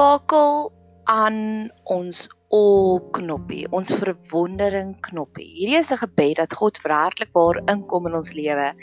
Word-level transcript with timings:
skakel 0.00 0.72
aan 1.04 1.68
ons 1.84 2.24
o 2.50 2.98
knoppie, 3.14 3.62
ons 3.70 3.92
verwondering 3.94 4.96
knoppie. 5.06 5.46
Hierdie 5.54 5.78
is 5.78 5.92
'n 5.94 6.02
gebed 6.02 6.36
dat 6.42 6.54
God 6.58 6.80
werklik 6.82 7.30
waar 7.32 7.62
inkom 7.70 8.08
in 8.08 8.14
ons 8.18 8.32
lewe 8.34 8.74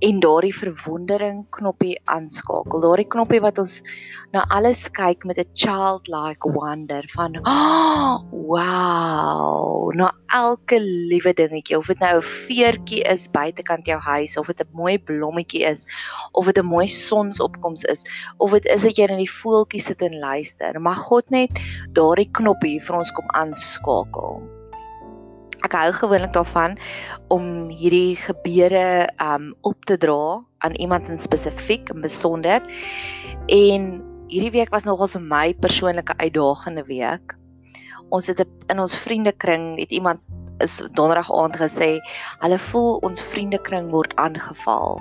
en 0.00 0.20
daardie 0.20 0.52
verwondering 0.52 1.46
knoppie 1.50 1.96
aanskakel. 2.04 2.80
Daardie 2.80 3.08
knoppie 3.08 3.40
wat 3.40 3.58
ons 3.58 3.82
na 4.32 4.44
alles 4.50 4.88
kyk 4.88 5.24
met 5.24 5.38
'n 5.38 5.48
childlike 5.54 6.44
wonder 6.52 7.02
van, 7.16 7.40
"Oh, 7.46 8.20
wow!" 8.30 9.92
Na 9.94 10.12
elke 10.28 10.78
liewe 10.80 11.32
dingetjie, 11.32 11.78
of 11.78 11.86
dit 11.86 11.98
nou 11.98 12.16
'n 12.18 12.22
veertjie 12.22 13.02
is 13.02 13.28
buitekant 13.28 13.86
jou 13.86 13.98
huis 13.98 14.36
of 14.36 14.46
dit 14.46 14.60
'n 14.60 14.76
mooi 14.76 14.98
blommetjie 14.98 15.64
is 15.64 15.86
of 16.32 16.46
dit 16.46 16.58
'n 16.58 16.66
mooi 16.66 16.86
sonsopkoms 16.86 17.84
is 17.84 18.04
of 18.38 18.50
dit 18.50 18.66
is 18.66 18.82
dat 18.82 18.96
jy 18.96 19.06
net 19.06 19.18
die 19.18 19.36
voeltjies 19.40 19.84
sit 19.84 20.02
en 20.02 20.18
luister. 20.18 20.80
Mag 20.80 20.98
God 20.98 21.30
net 21.30 21.50
daardie 21.92 22.30
knoppie 22.30 22.80
vir 22.90 22.98
ons 22.98 23.12
kom 23.14 23.30
aanskakel. 23.38 24.42
Ek 25.66 25.76
hou 25.76 25.90
gewoonlik 25.94 26.32
daarvan 26.34 26.76
om 27.30 27.68
hierdie 27.70 28.16
gebeure 28.18 29.06
um 29.22 29.52
op 29.68 29.84
te 29.86 29.98
dra 30.00 30.40
aan 30.64 30.74
iemand 30.82 31.10
in 31.12 31.20
spesifiek 31.20 31.92
en 31.94 32.02
besonder. 32.02 32.64
En 33.46 33.90
hierdie 34.32 34.54
week 34.56 34.72
was 34.74 34.88
nogals 34.88 35.14
vir 35.18 35.26
my 35.28 35.46
persoonlike 35.62 36.16
uitdagende 36.18 36.84
week. 36.88 37.36
Ons 38.10 38.30
het 38.32 38.42
in 38.42 38.82
ons 38.82 38.96
vriendekring 39.04 39.76
het 39.78 39.92
iemand 39.94 40.24
is 40.60 40.80
donderdag 40.96 41.30
aand 41.32 41.56
gesê 41.56 41.94
hulle 42.42 42.58
voel 42.70 42.98
ons 43.06 43.22
vriendekring 43.32 43.88
word 43.94 44.16
aangeval. 44.20 44.98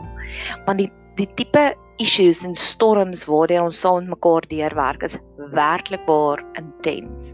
Want 0.68 0.86
die 0.86 0.92
die 1.20 1.28
tipe 1.36 1.74
issues 2.00 2.46
en 2.48 2.54
storms 2.56 3.26
waardeur 3.28 3.66
ons 3.66 3.80
saam 3.84 4.06
met 4.06 4.14
mekaar 4.14 4.46
deurwerk 4.48 5.04
is 5.04 5.18
werklik 5.56 6.06
baie 6.08 6.40
intens. 6.60 7.34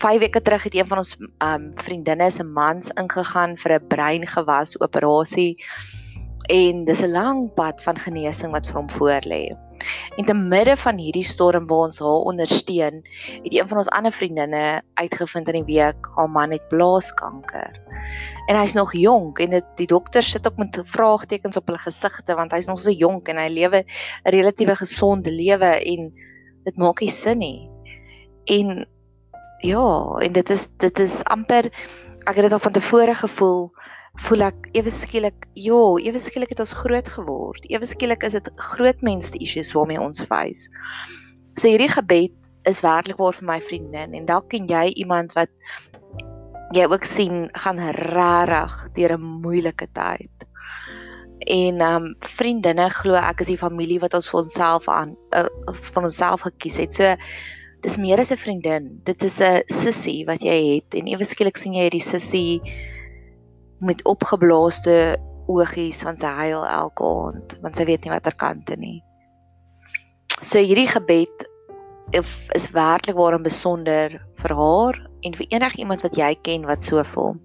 5 0.00 0.18
weke 0.18 0.40
terug 0.42 0.62
het 0.62 0.74
een 0.74 0.88
van 0.88 1.02
ons 1.02 1.16
um 1.44 1.72
vriendinne 1.76 2.30
se 2.32 2.44
mans 2.44 2.88
ingegaan 2.96 3.56
vir 3.60 3.72
'n 3.76 3.86
breingewas 3.88 4.78
operasie 4.80 5.56
en 6.48 6.84
dis 6.84 7.02
'n 7.02 7.12
lang 7.12 7.54
pad 7.54 7.82
van 7.82 7.98
genesing 7.98 8.52
wat 8.52 8.66
vir 8.66 8.76
hom 8.76 8.90
voorlê. 8.90 9.56
En 10.16 10.24
te 10.24 10.34
midde 10.34 10.76
van 10.76 10.96
hierdie 10.98 11.24
storm 11.24 11.66
waar 11.66 11.86
ons 11.88 11.98
haar 11.98 12.24
ondersteun, 12.30 13.02
het 13.42 13.54
een 13.54 13.68
van 13.68 13.76
ons 13.76 13.88
ander 13.88 14.12
vriendinne 14.12 14.82
uitgevind 14.94 15.48
in 15.48 15.64
die 15.64 15.74
week 15.74 16.08
haar 16.16 16.30
man 16.30 16.50
het 16.50 16.68
blaaskanker. 16.68 17.80
En 18.46 18.56
hy's 18.56 18.74
nog 18.74 18.92
jonk 18.92 19.38
en 19.38 19.50
dit 19.50 19.66
die 19.76 19.86
dokter 19.86 20.22
sit 20.22 20.46
ook 20.46 20.56
met 20.56 20.80
vraagtekens 20.84 21.56
op 21.56 21.66
hulle 21.66 21.78
gesigte 21.78 22.34
want 22.34 22.52
hy's 22.52 22.66
nog 22.66 22.80
so 22.80 22.90
jonk 22.90 23.28
en 23.28 23.36
hy 23.36 23.48
lewe 23.48 23.84
'n 24.24 24.30
relatiewe 24.30 24.76
gesonde 24.76 25.30
lewe 25.30 25.84
en 25.84 26.12
dit 26.64 26.76
maak 26.76 27.00
nie 27.00 27.10
sin 27.10 27.38
nie. 27.38 27.70
En 28.44 28.86
ja, 29.60 29.86
en 30.20 30.32
dit 30.32 30.50
is 30.50 30.68
dit 30.78 30.98
is 30.98 31.20
amper 31.24 31.70
ek 32.28 32.36
het 32.36 32.46
dit 32.46 32.52
al 32.52 32.62
van 32.62 32.72
tevore 32.72 33.14
gevoel 33.14 33.70
voel 34.26 34.44
ek 34.48 34.68
ewe 34.76 34.90
skielik 34.92 35.46
ja, 35.54 35.80
ewe 36.02 36.20
skielik 36.20 36.50
het 36.52 36.60
ons 36.60 36.74
groot 36.76 37.08
geword. 37.08 37.64
Ewe 37.70 37.86
skielik 37.86 38.24
is 38.26 38.36
dit 38.36 38.50
groot 38.72 39.00
mense 39.06 39.32
issues 39.38 39.72
waarmee 39.76 40.00
ons 40.00 40.22
face. 40.28 40.68
So 41.56 41.70
hierdie 41.70 41.90
gebed 41.92 42.34
is 42.68 42.82
werklik 42.84 43.20
waar 43.20 43.36
vir 43.36 43.48
my 43.48 43.60
vriendin 43.64 44.16
en 44.16 44.26
dalk 44.28 44.50
ken 44.52 44.68
jy 44.68 44.90
iemand 45.00 45.32
wat 45.38 45.52
jy 46.76 46.84
ook 46.86 47.06
sien 47.08 47.48
gaan 47.58 47.80
regtig 47.96 48.74
deur 48.98 49.16
'n 49.16 49.40
moeilike 49.46 49.88
tyd. 49.94 50.46
En 51.46 51.80
ehm 51.80 52.04
um, 52.04 52.16
vriendinne 52.20 52.90
glo 52.90 53.14
ek 53.14 53.40
is 53.40 53.48
die 53.48 53.62
familie 53.64 54.00
wat 54.00 54.14
ons 54.14 54.28
vir 54.28 54.42
onsself 54.42 54.88
aan 54.88 55.16
uh, 55.32 55.48
van 55.94 56.04
onsself 56.04 56.40
gekies 56.40 56.76
het. 56.76 56.92
So 56.92 57.16
dis 57.82 57.96
meer 57.96 58.20
as 58.20 58.32
'n 58.32 58.36
vriendin. 58.36 59.00
Dit 59.04 59.22
is 59.24 59.40
'n 59.40 59.62
sussie 59.66 60.24
wat 60.26 60.42
jy 60.42 60.58
het 60.74 60.94
en 60.94 61.06
ewe 61.06 61.24
skielik 61.24 61.56
sien 61.56 61.74
jy 61.74 61.88
hierdie 61.88 62.04
sussie 62.04 62.60
met 63.80 64.04
opgeblaaste 64.04 65.16
oogies 65.48 66.02
van 66.02 66.18
sy 66.18 66.26
huil 66.26 66.66
elke 66.66 67.04
aand 67.04 67.58
want 67.62 67.76
sy 67.76 67.84
weet 67.84 68.04
nie 68.04 68.12
watter 68.12 68.36
kante 68.36 68.76
nie. 68.76 69.02
So 70.40 70.58
hierdie 70.58 70.88
gebed 70.88 71.46
is 72.54 72.70
werklik 72.74 73.16
waarom 73.16 73.42
besonder 73.42 74.20
vir 74.42 74.54
haar 74.56 74.96
en 75.22 75.34
vir 75.34 75.46
enigiemand 75.50 76.02
wat 76.02 76.16
jy 76.16 76.34
ken 76.42 76.66
wat 76.66 76.82
so 76.82 77.02
voel. 77.04 77.36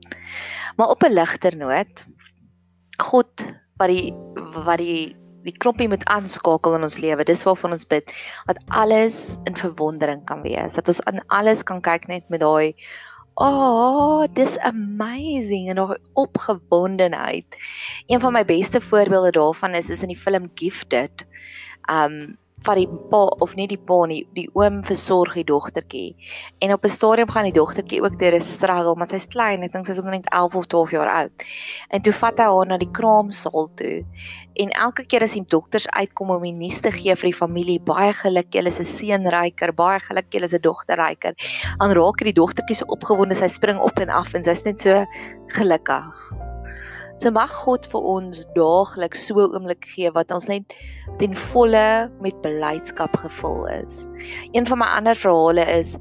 Maar 0.77 0.89
op 0.89 1.03
'n 1.03 1.13
ligter 1.13 1.57
noot 1.57 2.05
God 2.99 3.45
wat 3.77 3.89
die 3.89 4.13
wat 4.65 4.79
die 4.79 5.15
die 5.45 5.55
knoppie 5.55 5.89
moet 5.91 6.05
aanskakel 6.11 6.77
in 6.77 6.85
ons 6.87 6.99
lewe. 7.01 7.25
Dis 7.27 7.45
waarvan 7.47 7.75
ons 7.77 7.87
bid 7.87 8.13
dat 8.49 8.61
alles 8.67 9.35
in 9.45 9.57
verwondering 9.57 10.25
kan 10.29 10.41
wees. 10.45 10.77
Dat 10.77 10.89
ons 10.91 11.01
aan 11.09 11.21
alles 11.27 11.63
kan 11.63 11.81
kyk 11.85 12.09
net 12.11 12.29
met 12.29 12.43
daai 12.43 12.73
Oh, 13.35 14.23
dis 14.31 14.53
amazing 14.63 15.67
en 15.67 15.81
daai 15.81 15.97
opgewondenheid. 16.15 17.57
Een 18.07 18.21
van 18.23 18.31
my 18.31 18.45
beste 18.47 18.79
voorbeelde 18.79 19.33
daarvan 19.35 19.75
is 19.75 19.89
is 19.91 20.01
in 20.01 20.13
die 20.13 20.19
film 20.19 20.47
Gifted. 20.55 21.25
Um 21.91 22.37
van 22.63 22.79
die 22.79 22.87
pa 23.11 23.25
of 23.43 23.55
nie 23.55 23.67
die 23.69 23.77
pa 23.77 23.97
nie, 24.09 24.21
die 24.37 24.47
oom 24.57 24.81
versorg 24.87 25.35
die 25.37 25.45
dogtertjie. 25.45 26.15
En 26.63 26.73
op 26.73 26.85
'n 26.85 26.89
stadium 26.89 27.29
gaan 27.29 27.43
die 27.43 27.53
dogtertjie 27.59 28.01
ook 28.01 28.17
deur 28.19 28.35
'n 28.35 28.41
struggle, 28.41 28.95
maar 28.95 29.07
sy's 29.07 29.27
klein, 29.27 29.63
ek 29.63 29.71
dink 29.71 29.85
sy's 29.85 29.99
omtrent 29.99 30.29
11 30.31 30.55
of 30.55 30.65
12 30.65 30.91
jaar 30.91 31.09
oud. 31.09 31.43
En 31.89 32.01
toe 32.01 32.13
vat 32.13 32.37
hy 32.37 32.45
haar 32.45 32.65
na 32.65 32.77
die 32.77 32.91
kraamsaal 32.91 33.69
toe. 33.75 34.05
En 34.55 34.69
elke 34.69 35.05
keer 35.05 35.21
as 35.21 35.33
die 35.33 35.45
dokters 35.47 35.87
uitkom 35.87 36.29
om 36.29 36.41
die 36.41 36.51
nuus 36.51 36.79
te 36.81 36.91
gee 36.91 37.15
vir 37.15 37.29
die 37.31 37.37
familie, 37.37 37.79
baie 37.79 38.13
geluk, 38.13 38.51
julle 38.51 38.67
is 38.67 38.79
'n 38.79 38.83
seunryker, 38.83 39.73
baie 39.73 39.99
geluk, 39.99 40.31
julle 40.31 40.45
is 40.45 40.53
'n 40.53 40.61
dogterryker. 40.61 41.33
Dan 41.79 41.91
raak 41.91 42.23
die 42.23 42.33
dogtertjie 42.33 42.75
so 42.75 42.85
opgewonde, 42.87 43.35
sy 43.35 43.47
spring 43.47 43.79
op 43.79 43.99
en 43.99 44.09
af 44.09 44.33
en 44.33 44.43
sy's 44.43 44.65
net 44.65 44.81
so 44.81 45.05
gelukkig. 45.47 46.54
So 47.17 47.31
mag 47.31 47.51
God 47.63 47.85
vir 47.87 48.07
ons 48.11 48.43
daagliks 48.57 49.21
so 49.29 49.45
oomblik 49.45 49.85
gee 49.87 50.09
wat 50.15 50.33
ons 50.35 50.49
net 50.51 50.73
ten 51.21 51.35
volle 51.51 52.11
met 52.23 52.41
blydskap 52.43 53.15
gevul 53.21 53.63
is. 53.71 54.03
Een 54.51 54.67
van 54.67 54.81
my 54.81 54.89
ander 54.97 55.15
verhale 55.15 55.63
is 55.77 55.95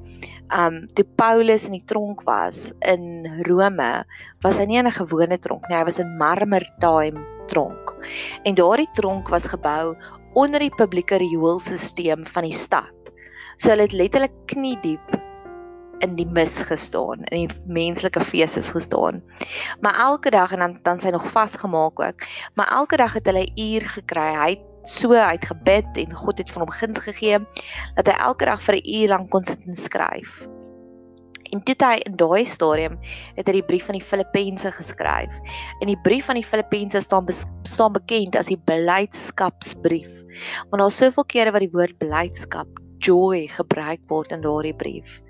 um 0.54 0.82
toe 0.98 1.06
Paulus 1.18 1.68
in 1.68 1.78
die 1.78 1.86
tronk 1.86 2.24
was 2.26 2.72
in 2.82 3.26
Rome, 3.48 4.04
was 4.42 4.58
hy 4.58 4.66
nie 4.66 4.78
in 4.82 4.90
'n 4.90 4.98
gewone 4.98 5.38
tronk 5.38 5.68
nie, 5.68 5.78
hy 5.78 5.84
was 5.84 6.02
in 6.02 6.18
Marmertime 6.18 7.22
tronk. 7.46 7.94
En 8.44 8.54
daardie 8.54 8.90
tronk 8.94 9.28
was 9.28 9.46
gebou 9.46 9.94
onder 10.34 10.60
die 10.60 10.74
publieke 10.74 11.16
rioolstelsel 11.16 12.26
van 12.26 12.42
die 12.42 12.52
stad. 12.52 13.12
So 13.56 13.70
hulle 13.70 13.86
het 13.86 13.94
letterlik 13.94 14.34
knie 14.50 14.76
diep 14.82 15.23
in 16.04 16.16
die 16.18 16.28
mis 16.28 16.60
gestaan, 16.68 17.24
in 17.32 17.48
die 17.48 17.60
menslike 17.66 18.20
feeses 18.24 18.70
gestaan. 18.74 19.22
Maar 19.80 19.98
elke 20.10 20.30
dag 20.30 20.52
en 20.52 20.64
dan 20.64 20.78
dan 20.82 21.00
sy 21.00 21.12
nog 21.14 21.30
vasgemaak 21.32 22.00
ook. 22.00 22.26
Maar 22.54 22.68
elke 22.80 22.96
dag 23.00 23.16
het 23.16 23.26
hulle 23.26 23.46
uur 23.54 23.88
gekry. 23.96 24.30
Hy 24.34 24.50
het 24.56 24.88
so 24.88 25.12
uitgebid 25.16 25.96
en 25.96 26.12
God 26.12 26.38
het 26.38 26.50
van 26.52 26.66
hom 26.66 26.74
guns 26.76 26.98
gegee 26.98 27.38
dat 27.96 28.10
hy 28.10 28.18
elke 28.18 28.44
dag 28.44 28.62
vir 28.62 28.76
'n 28.76 28.88
uur 28.98 29.08
lank 29.08 29.30
kon 29.30 29.44
sit 29.44 29.64
en 29.66 29.74
skryf. 29.74 30.44
En 31.54 31.62
toe 31.62 31.74
hy 31.78 31.98
in 32.08 32.16
daai 32.16 32.44
stadium 32.44 32.98
het 33.36 33.46
hy 33.46 33.52
die 33.52 33.66
brief 33.66 33.86
van 33.86 33.98
die 33.98 34.04
Filippense 34.04 34.72
geskryf. 34.72 35.34
In 35.80 35.86
die 35.86 36.00
brief 36.02 36.26
van 36.26 36.34
die 36.34 36.46
Filippense 36.46 37.00
staan 37.00 37.28
staan 37.62 37.92
bekend 37.92 38.36
as 38.36 38.50
die 38.50 38.58
blydskapsbrief. 38.58 40.10
Want 40.70 40.82
daar 40.82 40.90
is 40.90 40.96
soveel 40.96 41.24
kere 41.24 41.52
wat 41.54 41.60
die 41.60 41.70
woord 41.70 41.98
blydskap, 41.98 42.68
joy 42.98 43.46
gebruik 43.46 44.00
word 44.08 44.32
in 44.32 44.42
daardie 44.42 44.74
brief. 44.74 45.20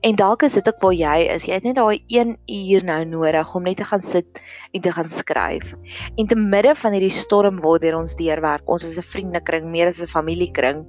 En 0.00 0.16
dalk 0.16 0.42
is 0.42 0.56
dit 0.58 0.68
ook 0.68 0.80
waar 0.82 0.96
jy 0.96 1.16
is. 1.34 1.46
Jy 1.48 1.58
het 1.58 1.66
net 1.68 1.78
daai 1.78 2.04
1 2.06 2.36
uur 2.46 2.84
nou 2.84 2.98
nodig 3.04 3.54
om 3.54 3.62
net 3.62 3.76
te 3.80 3.86
gaan 3.88 4.02
sit 4.02 4.40
en 4.72 4.80
te 4.80 4.92
gaan 4.92 5.10
skryf. 5.10 5.74
En 6.16 6.26
te 6.26 6.36
midde 6.36 6.74
van 6.74 6.92
hierdie 6.96 7.14
storm 7.14 7.60
waardeur 7.64 7.98
ons 7.98 8.16
deurwerk, 8.18 8.68
ons 8.68 8.84
is 8.84 8.98
'n 8.98 9.10
vriendekring, 9.14 9.70
meer 9.70 9.86
as 9.86 10.02
'n 10.02 10.06
familiekring. 10.06 10.84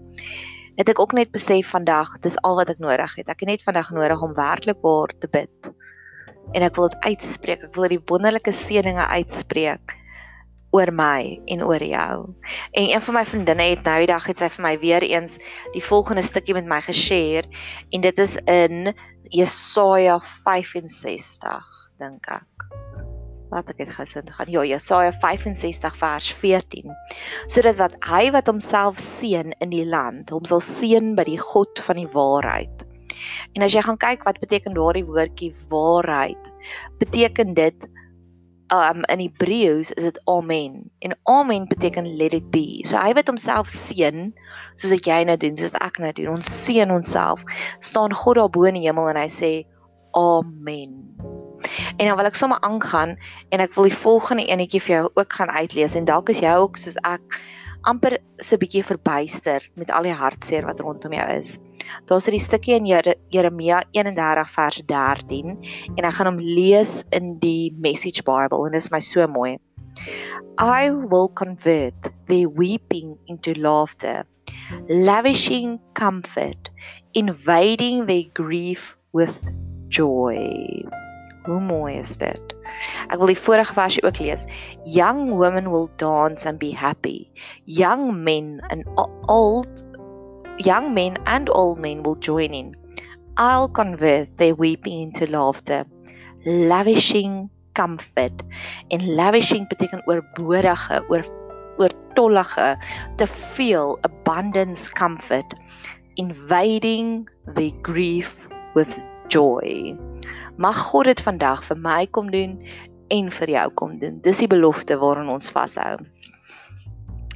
Het 0.75 0.89
ek 0.89 0.99
ook 0.99 1.13
net 1.13 1.31
besef 1.31 1.69
vandag, 1.69 2.19
dis 2.19 2.37
al 2.41 2.55
wat 2.55 2.69
ek 2.69 2.79
nodig 2.79 3.15
het. 3.15 3.29
Ek 3.29 3.39
het 3.39 3.49
net 3.49 3.63
vandag 3.63 3.91
nodig 3.91 4.21
om 4.21 4.33
werklik 4.33 4.81
waar 4.81 5.11
te 5.19 5.27
bid. 5.27 5.71
En 6.53 6.61
ek 6.61 6.75
wil 6.75 6.89
dit 6.89 6.99
uitspreek. 6.99 7.63
Ek 7.63 7.75
wil 7.75 7.87
die 7.87 8.01
wonderlike 8.05 8.51
seëninge 8.51 9.07
uitspreek 9.07 10.04
oor 10.75 10.91
my 10.91 11.39
en 11.51 11.63
oor 11.63 11.83
jou. 11.83 12.15
En 12.75 12.89
een 12.91 13.01
van 13.01 13.19
my 13.19 13.25
vriendinne 13.25 13.69
het 13.71 13.83
nou 13.87 13.97
die 14.03 14.11
dag 14.11 14.27
het 14.27 14.41
sy 14.41 14.49
vir 14.57 14.65
my 14.67 14.73
weer 14.83 15.05
eens 15.07 15.37
die 15.75 15.83
volgende 15.83 16.23
stukkie 16.25 16.55
met 16.57 16.67
my 16.67 16.81
geshare 16.83 17.47
en 17.95 18.03
dit 18.03 18.19
is 18.19 18.35
in 18.51 18.91
Jesaja 19.33 20.19
65 20.43 21.71
dink 22.01 22.27
ek. 22.29 22.65
Wat 23.53 23.69
ek 23.71 23.85
het 23.85 23.93
gesin 23.95 24.27
gaan. 24.35 24.51
Ja, 24.51 24.65
Jesaja 24.67 25.13
65 25.21 25.95
vers 25.97 26.31
14. 26.41 26.91
Sodat 27.47 27.77
wat 27.79 27.95
hy 28.09 28.27
wat 28.35 28.49
homself 28.51 28.99
seën 28.99 29.53
in 29.63 29.71
die 29.71 29.85
land, 29.87 30.33
hom 30.33 30.43
sal 30.49 30.59
seën 30.63 31.13
by 31.15 31.23
die 31.29 31.39
God 31.39 31.79
van 31.87 32.01
die 32.01 32.09
waarheid. 32.11 32.83
En 33.55 33.63
as 33.63 33.73
jy 33.73 33.83
gaan 33.85 34.01
kyk 34.01 34.25
wat 34.27 34.41
beteken 34.43 34.75
daardie 34.75 35.05
woordjie 35.07 35.53
waarheid, 35.71 36.49
beteken 36.99 37.53
dit 37.55 37.87
um 38.73 39.03
in 39.11 39.19
Hebreëus 39.19 39.91
is 39.91 40.03
dit 40.03 40.19
amen. 40.25 40.89
En 40.99 41.17
amen 41.23 41.67
beteken 41.67 42.15
let 42.15 42.33
it 42.33 42.49
be. 42.49 42.81
So 42.87 42.97
hy 42.97 43.13
wat 43.13 43.27
homself 43.27 43.69
seën 43.69 44.33
soos 44.75 44.91
wat 44.91 45.05
jy 45.07 45.23
nou 45.23 45.37
doen, 45.37 45.55
soos 45.57 45.75
ek 45.79 45.99
nou 46.01 46.11
doen. 46.15 46.37
Ons 46.37 46.49
seën 46.65 46.91
onsself. 46.91 47.43
staan 47.79 48.13
God 48.13 48.35
daar 48.35 48.49
bo 48.49 48.63
in 48.63 48.79
die 48.79 48.87
hemel 48.87 49.09
en 49.09 49.21
hy 49.21 49.29
sê 49.29 49.51
amen. 50.17 50.97
En 51.97 52.07
dan 52.07 52.17
wil 52.17 52.29
ek 52.29 52.39
sommer 52.39 52.59
aangaan 52.65 53.15
en 53.49 53.63
ek 53.63 53.75
wil 53.75 53.89
die 53.89 53.97
volgende 53.97 54.45
enetjie 54.47 54.81
vir 54.81 54.95
jou 54.95 55.05
ook 55.13 55.33
gaan 55.33 55.51
uitlees 55.51 55.95
en 55.95 56.05
dalk 56.05 56.29
is 56.29 56.41
jy 56.43 56.55
ook 56.55 56.77
soos 56.77 56.97
ek 57.03 57.39
amper 57.85 58.17
so 58.41 58.55
'n 58.55 58.59
bietjie 58.59 58.83
verbuister 58.83 59.61
met 59.75 59.91
al 59.91 60.03
die 60.03 60.13
hartseer 60.13 60.65
wat 60.65 60.79
rondom 60.79 61.13
jou 61.13 61.27
is. 61.37 61.57
Daar's 62.05 62.27
'n 62.27 62.39
stukkie 62.39 62.75
in 62.75 62.85
Jeremia 63.29 63.83
31 63.91 64.49
vers 64.49 64.81
13 64.85 65.57
en 65.95 66.03
ek 66.03 66.13
gaan 66.13 66.27
hom 66.27 66.37
lees 66.39 67.03
in 67.11 67.39
die 67.39 67.73
Message 67.77 68.23
Bible 68.23 68.65
en 68.65 68.71
dit 68.71 68.81
is 68.81 68.91
my 68.91 68.99
so 68.99 69.27
mooi. 69.27 69.57
I 70.57 70.89
will 70.89 71.29
convert 71.29 71.95
their 72.27 72.47
weeping 72.47 73.17
into 73.27 73.53
laughter, 73.55 74.25
lavishing 74.87 75.79
comfort, 75.93 76.69
invading 77.13 78.05
their 78.05 78.25
grief 78.33 78.95
with 79.11 79.49
joy. 79.89 80.83
Hoe 81.45 81.59
mooi 81.61 81.99
is 81.99 82.17
dit? 82.17 82.55
Ek 83.07 83.19
wil 83.21 83.29
die 83.29 83.37
vorige 83.37 83.73
versie 83.77 84.01
ook 84.03 84.17
lees. 84.19 84.45
Young 84.83 85.35
women 85.37 85.69
will 85.71 85.89
dance 86.01 86.47
and 86.49 86.57
be 86.59 86.71
happy. 86.73 87.29
Young 87.65 88.23
men 88.23 88.61
and 88.73 88.83
old 89.29 89.84
young 90.57 90.93
men 90.93 91.17
and 91.25 91.49
old 91.49 91.79
men 91.79 92.03
will 92.03 92.15
join 92.15 92.53
in. 92.53 92.75
I'll 93.37 93.67
convert 93.67 94.37
their 94.37 94.55
weeping 94.55 95.01
into 95.01 95.27
laughter. 95.27 95.85
Lavishing 96.45 97.49
comfort. 97.73 98.43
En 98.87 99.15
lavishing 99.15 99.67
beteken 99.67 100.07
oorbodige, 100.07 101.03
oor 101.07 101.25
oortollige, 101.77 102.77
te 103.15 103.27
veel 103.27 103.97
abundance 104.01 104.91
comfort. 104.91 105.55
Invading 106.13 107.29
the 107.55 107.73
grief 107.81 108.35
with 108.73 109.03
joy. 109.27 109.95
Mag 110.55 110.77
God 110.77 111.05
dit 111.05 111.21
vandag 111.21 111.63
vir 111.67 111.77
my 111.77 112.05
kom 112.07 112.31
doen 112.31 112.59
en 113.11 113.31
vir 113.31 113.49
jou 113.49 113.69
kom 113.75 113.97
doen. 113.99 114.21
Dis 114.23 114.39
die 114.39 114.47
belofte 114.47 114.95
waaraan 114.97 115.29
ons 115.29 115.51
vashou. 115.51 115.97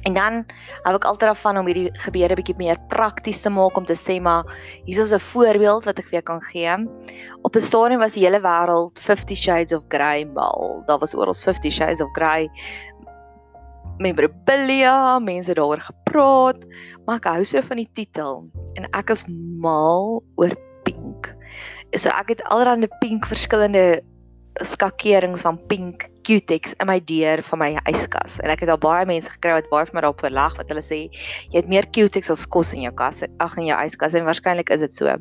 En 0.08 0.14
dan 0.16 0.44
hou 0.84 0.94
ek 0.96 1.04
altyd 1.04 1.30
af 1.32 1.40
van 1.44 1.58
om 1.60 1.68
hierdie 1.68 1.90
gebeure 2.04 2.36
bietjie 2.38 2.56
meer 2.58 2.78
prakties 2.92 3.42
te 3.44 3.52
maak 3.52 3.76
om 3.76 3.86
te 3.88 3.96
sê 3.98 4.16
maar 4.20 4.48
hier 4.86 5.00
is 5.02 5.12
'n 5.12 5.18
voorbeeld 5.20 5.84
wat 5.84 5.98
ek 5.98 6.08
vir 6.08 6.20
jou 6.20 6.22
kan 6.22 6.42
gee. 6.52 6.76
Op 7.42 7.56
'n 7.56 7.60
stadium 7.60 8.00
was 8.00 8.14
die 8.14 8.24
hele 8.24 8.40
wêreld 8.40 9.00
50 9.00 9.36
Shades 9.36 9.72
of 9.72 9.84
Grey 9.88 10.24
mal. 10.24 10.82
Daar 10.86 10.98
was 10.98 11.14
oral 11.14 11.34
50 11.34 11.72
Shades 11.72 12.00
of 12.00 12.08
Grey. 12.12 12.50
Memorabilia, 13.98 15.18
mense 15.18 15.54
daaroor 15.54 15.80
gepraat, 15.80 16.64
maar 17.04 17.16
ek 17.16 17.24
hou 17.24 17.44
so 17.44 17.60
van 17.60 17.76
die 17.76 17.90
titel 17.92 18.50
en 18.74 18.88
ek 18.92 19.10
is 19.10 19.24
mal 19.28 20.22
oor 20.36 20.56
pink 20.84 21.36
so 21.98 22.10
ek 22.14 22.36
het 22.36 22.42
allerlei 22.54 22.88
pink 23.00 23.26
verskillende 23.26 24.02
skakerings 24.66 25.44
van 25.46 25.58
pink 25.70 26.08
cutex 26.26 26.74
in 26.80 26.88
my 26.90 26.98
deur 27.00 27.42
van 27.46 27.62
my 27.62 27.70
yskas. 27.90 28.38
En 28.42 28.52
ek 28.52 28.64
het 28.64 28.72
al 28.72 28.80
baie 28.82 29.06
mense 29.08 29.30
gekry 29.30 29.56
wat 29.58 29.70
baie 29.72 29.88
vir 29.88 29.96
my 29.96 30.04
daarop 30.04 30.24
verlag 30.24 30.56
wat 30.58 30.72
hulle 30.72 30.84
sê 30.84 31.02
jy 31.06 31.58
het 31.58 31.68
meer 31.70 31.88
cutex 31.94 32.32
as 32.32 32.46
kos 32.46 32.74
in 32.76 32.84
jou 32.86 32.94
kas 32.96 33.22
ag 33.38 33.58
in 33.58 33.70
jou 33.70 33.78
yskas. 33.78 34.16
En 34.18 34.26
waarskynlik 34.28 34.72
is 34.74 34.84
dit 34.86 34.96
so. 34.96 35.18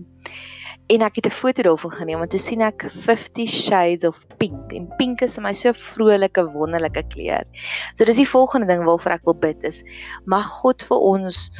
En 0.89 1.03
ek 1.05 1.19
het 1.21 1.27
'n 1.27 1.39
foto 1.41 1.61
daarvan 1.61 1.91
geneem 1.91 2.21
om 2.21 2.27
te 2.27 2.37
sien 2.37 2.61
ek 2.61 2.89
50 2.89 3.49
shades 3.49 4.03
of 4.03 4.25
pink. 4.37 4.73
En 4.73 4.87
pink 4.97 5.21
is 5.21 5.35
vir 5.35 5.43
my 5.43 5.53
so 5.53 5.71
vrolike 5.73 6.43
wonderlike 6.51 7.03
kleur. 7.13 7.45
So 7.93 8.05
dis 8.05 8.17
die 8.17 8.27
volgende 8.27 8.67
ding 8.67 8.83
waarvoor 8.83 9.11
ek 9.11 9.25
wil 9.25 9.37
bid 9.37 9.63
is 9.63 9.83
mag 10.25 10.45
God 10.45 10.81
vir 10.83 10.97
ons 10.97 11.51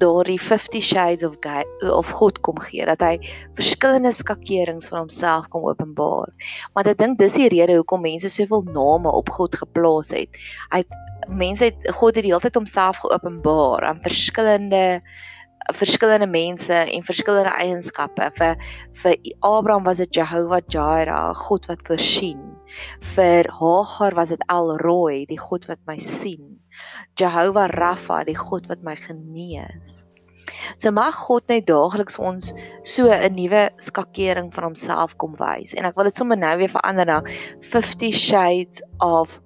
daardie 0.00 0.40
50 0.40 0.80
shades 0.80 1.24
of 1.24 1.36
gay, 1.40 1.64
of 1.90 2.10
God 2.10 2.40
kom 2.40 2.60
gee 2.64 2.86
dat 2.88 3.02
hy 3.04 3.16
verskillende 3.56 4.12
skakerings 4.16 4.88
van 4.92 5.04
homself 5.04 5.48
kom 5.52 5.66
openbaar. 5.68 6.32
Maar 6.74 6.92
ek 6.94 7.02
dink 7.02 7.20
dis 7.20 7.36
die 7.38 7.50
rede 7.52 7.76
hoekom 7.80 8.04
mense 8.04 8.30
soveel 8.32 8.64
name 8.72 9.12
op 9.12 9.30
God 9.36 9.56
geplaas 9.60 10.14
het. 10.16 10.40
Hy 10.72 10.82
mense 11.28 11.70
het 11.70 11.92
God 11.98 12.16
het 12.16 12.24
die 12.24 12.32
hele 12.32 12.42
tyd 12.42 12.58
homself 12.58 13.02
geopenbaar 13.04 13.90
aan 13.90 14.02
verskillende 14.02 15.02
verskillende 15.70 16.26
mense 16.26 16.74
en 16.74 17.04
verskillende 17.06 17.52
eienskappe. 17.54 18.30
Vir 18.38 18.56
vir 19.02 19.16
Abraham 19.46 19.84
was 19.86 20.00
dit 20.02 20.14
Jehovah 20.18 20.62
Jireh, 20.66 21.34
God 21.46 21.68
wat 21.70 21.84
voorsien. 21.86 22.40
Vir 23.14 23.46
Hagar 23.60 24.16
was 24.18 24.32
dit 24.34 24.42
El 24.50 24.76
Roi, 24.82 25.24
die 25.28 25.38
God 25.38 25.68
wat 25.70 25.78
my 25.86 25.98
sien. 26.02 26.58
Jehovah 27.18 27.68
Rapha, 27.68 28.24
die 28.24 28.36
God 28.38 28.68
wat 28.70 28.82
my 28.82 28.96
genees. 28.96 30.12
So 30.78 30.92
mag 30.92 31.14
God 31.16 31.48
net 31.48 31.66
daagliks 31.70 32.18
ons 32.18 32.52
so 32.84 33.08
'n 33.08 33.34
nuwe 33.36 33.70
skakering 33.78 34.52
van 34.54 34.64
homself 34.64 35.16
kom 35.16 35.36
wys. 35.38 35.74
En 35.74 35.84
ek 35.84 35.96
wil 35.96 36.04
dit 36.10 36.14
sommer 36.14 36.38
nou 36.38 36.56
weer 36.56 36.72
verander 36.72 37.06
na 37.06 37.22
50 37.60 38.12
shades 38.14 38.82
of 39.00 39.40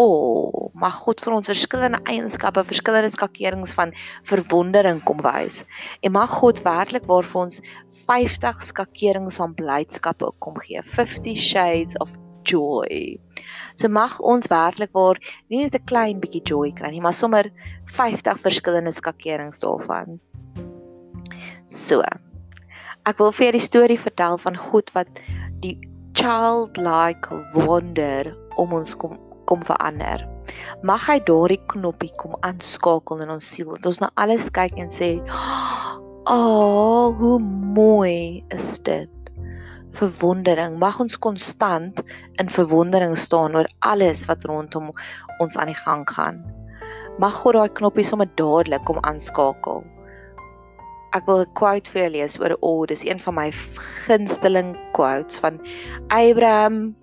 Oh, 0.00 0.70
mag 0.72 0.94
God 1.04 1.20
vir 1.20 1.34
ons 1.36 1.46
verskillende 1.50 1.98
eienskappe, 2.08 2.64
verskillende 2.64 3.10
skakerings 3.12 3.74
van 3.76 3.92
verwondering 4.24 5.02
kom 5.04 5.20
wys. 5.20 5.66
En 6.00 6.14
mag 6.16 6.32
God 6.40 6.62
werklik 6.64 7.04
waar 7.06 7.28
vir 7.28 7.40
ons 7.42 7.60
50 8.08 8.62
skakerings 8.64 9.36
van 9.36 9.52
blydskap 9.54 10.24
kom 10.40 10.56
gee. 10.64 10.80
50 10.82 11.36
shades 11.36 11.98
of 12.00 12.16
joy. 12.44 13.18
So 13.74 13.88
mag 13.88 14.18
ons 14.20 14.50
werklik 14.52 14.92
waar 14.92 15.18
nie 15.48 15.62
net 15.62 15.74
'n 15.74 15.86
klein 15.86 16.20
bietjie 16.20 16.42
joy 16.44 16.72
kry 16.72 16.90
nie, 16.90 17.00
maar 17.00 17.16
sommer 17.16 17.50
50 17.86 18.40
verskillende 18.40 18.92
skakerings 18.92 19.60
daarvan. 19.60 20.20
So. 21.66 22.02
Ek 23.04 23.18
wil 23.18 23.32
vir 23.32 23.46
julle 23.46 23.58
die 23.58 23.66
storie 23.66 23.98
vertel 23.98 24.38
van 24.38 24.56
God 24.56 24.92
wat 24.94 25.08
die 25.62 25.78
childlike 26.14 27.34
wonder 27.54 28.36
om 28.56 28.72
ons 28.72 28.94
kom 28.94 29.18
kom 29.50 29.64
verander. 29.66 30.22
Mag 30.86 31.06
hy 31.10 31.18
daardie 31.26 31.60
knoppie 31.72 32.12
kom 32.20 32.36
aanskakel 32.46 33.24
in 33.24 33.32
ons 33.34 33.48
siel 33.54 33.74
dat 33.74 33.88
ons 33.90 33.98
na 34.00 34.10
alles 34.22 34.50
kyk 34.54 34.78
en 34.78 34.88
sê, 34.88 35.18
"Ag, 35.28 35.98
oh, 36.30 37.18
hoe 37.18 37.38
mooi 37.38 38.44
is 38.50 38.78
dit." 38.78 39.21
Verwondering. 40.02 40.78
Mag 40.82 41.00
ons 41.02 41.18
konstant 41.26 42.02
in 42.42 42.50
verwondering 42.50 43.14
staan 43.18 43.56
oor 43.58 43.68
alles 43.86 44.26
wat 44.30 44.46
rondom 44.50 44.90
ons 45.42 45.56
aan 45.56 45.72
die 45.72 45.78
gang 45.78 46.04
gaan. 46.10 46.42
Mag 47.22 47.36
God 47.42 47.58
daai 47.58 47.74
knoppie 47.80 48.06
sommer 48.06 48.30
dadelik 48.40 48.84
kom 48.88 49.00
aanskakel. 49.08 49.82
Ek 51.12 51.26
wil 51.28 51.44
'n 51.44 51.54
quote 51.58 51.92
vir 51.92 52.02
julle 52.04 52.16
lees 52.16 52.38
oor 52.40 52.56
O, 52.60 52.86
dis 52.86 53.04
een 53.04 53.20
van 53.20 53.34
my 53.34 53.50
gunsteling 54.06 54.72
quotes 54.96 55.38
van 55.44 55.60
Abraham 56.08 56.96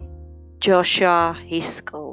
Joshua 0.65 1.33
Hiskell 1.37 2.08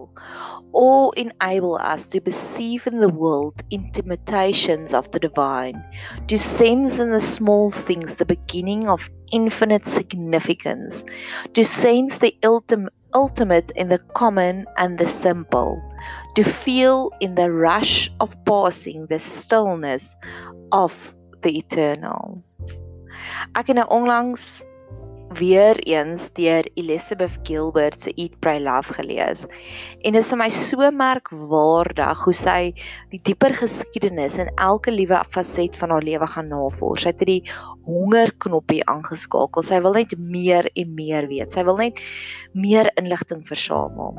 all 0.77 1.11
enable 1.13 1.77
us 1.81 2.05
to 2.05 2.21
perceive 2.21 2.87
in 2.87 3.01
the 3.01 3.09
world 3.09 3.63
intimations 3.71 4.93
of 4.93 5.11
the 5.11 5.19
divine, 5.19 5.83
to 6.29 6.37
sense 6.37 6.99
in 6.99 7.11
the 7.11 7.21
small 7.21 7.71
things 7.71 8.17
the 8.17 8.27
beginning 8.27 8.87
of 8.87 9.09
infinite 9.33 9.87
significance, 9.87 11.03
to 11.55 11.65
sense 11.65 12.19
the 12.19 12.37
ultim- 12.43 12.93
ultimate 13.15 13.71
in 13.73 13.89
the 13.89 13.99
common 14.13 14.67
and 14.77 14.99
the 14.99 15.09
simple, 15.09 15.81
to 16.35 16.45
feel 16.45 17.11
in 17.21 17.35
the 17.37 17.51
rush 17.51 18.13
of 18.21 18.37
passing 18.45 19.07
the 19.07 19.19
stillness 19.19 20.15
of 20.73 20.93
the 21.41 21.57
eternal. 21.57 22.45
Ek 23.57 23.73
het 23.73 23.79
nou 23.81 23.89
onlangs 23.89 24.67
weer 25.35 25.79
eens 25.79 26.31
deur 26.33 26.69
Elizabeth 26.75 27.39
Gilbert 27.43 28.01
se 28.03 28.13
Eat 28.15 28.39
Pray 28.39 28.61
Love 28.61 28.93
gelees. 28.93 29.45
En 30.01 30.13
dit 30.13 30.23
is 30.23 30.31
vir 30.33 30.39
my 30.39 30.49
so 30.55 30.91
merkwaardig 30.95 32.23
hoe 32.25 32.35
sy 32.37 32.61
die 33.13 33.21
dieper 33.27 33.55
geskiedenis 33.59 34.39
in 34.39 34.51
elke 34.55 34.95
liewe 34.95 35.19
faset 35.35 35.77
van 35.77 35.91
haar 35.91 36.05
lewe 36.07 36.29
gaan 36.31 36.49
navors. 36.53 37.03
Sy 37.03 37.13
het 37.13 37.25
die 37.27 37.43
hongerknoppie 37.87 38.83
aangeskakel. 38.91 39.67
Sy 39.67 39.81
wil 39.85 39.97
net 39.99 40.15
meer 40.19 40.71
en 40.75 40.95
meer 40.95 41.29
weet. 41.31 41.55
Sy 41.55 41.65
wil 41.67 41.81
net 41.81 42.01
meer 42.55 42.91
inligting 43.01 43.43
versamel. 43.49 44.15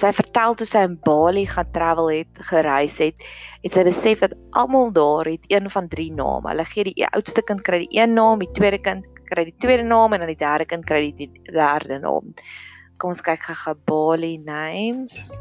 Sy 0.00 0.12
vertel 0.16 0.56
toe 0.56 0.68
sy 0.68 0.86
in 0.88 0.96
Bali 1.04 1.44
gaan 1.50 1.68
travel 1.76 2.10
het, 2.12 2.32
gereis 2.48 2.98
het, 3.02 3.28
het 3.62 3.76
sy 3.76 3.84
besef 3.86 4.24
dat 4.24 4.36
almal 4.56 4.90
daar 4.96 5.28
het 5.28 5.44
een 5.52 5.68
van 5.70 5.90
drie 5.92 6.10
name. 6.12 6.48
Hulle 6.48 6.66
gee 6.72 6.88
die 6.88 7.06
oudste 7.12 7.44
kind 7.44 7.62
kry 7.66 7.84
die 7.84 8.00
een 8.00 8.16
naam, 8.16 8.40
die 8.40 8.52
tweede 8.56 8.80
kind 8.82 9.04
kry 9.28 9.44
die 9.48 9.56
tweede 9.60 9.84
naam 9.86 10.14
en 10.14 10.24
dan 10.24 10.30
die 10.32 10.40
derde 10.40 10.68
kind 10.70 10.86
kry 10.86 11.10
die 11.16 11.30
derde 11.50 11.98
naam. 12.02 12.32
Kom 12.96 13.12
ons 13.12 13.24
kyk 13.24 13.42
gou 13.44 13.74
Bali 13.88 14.36
names. 14.38 15.34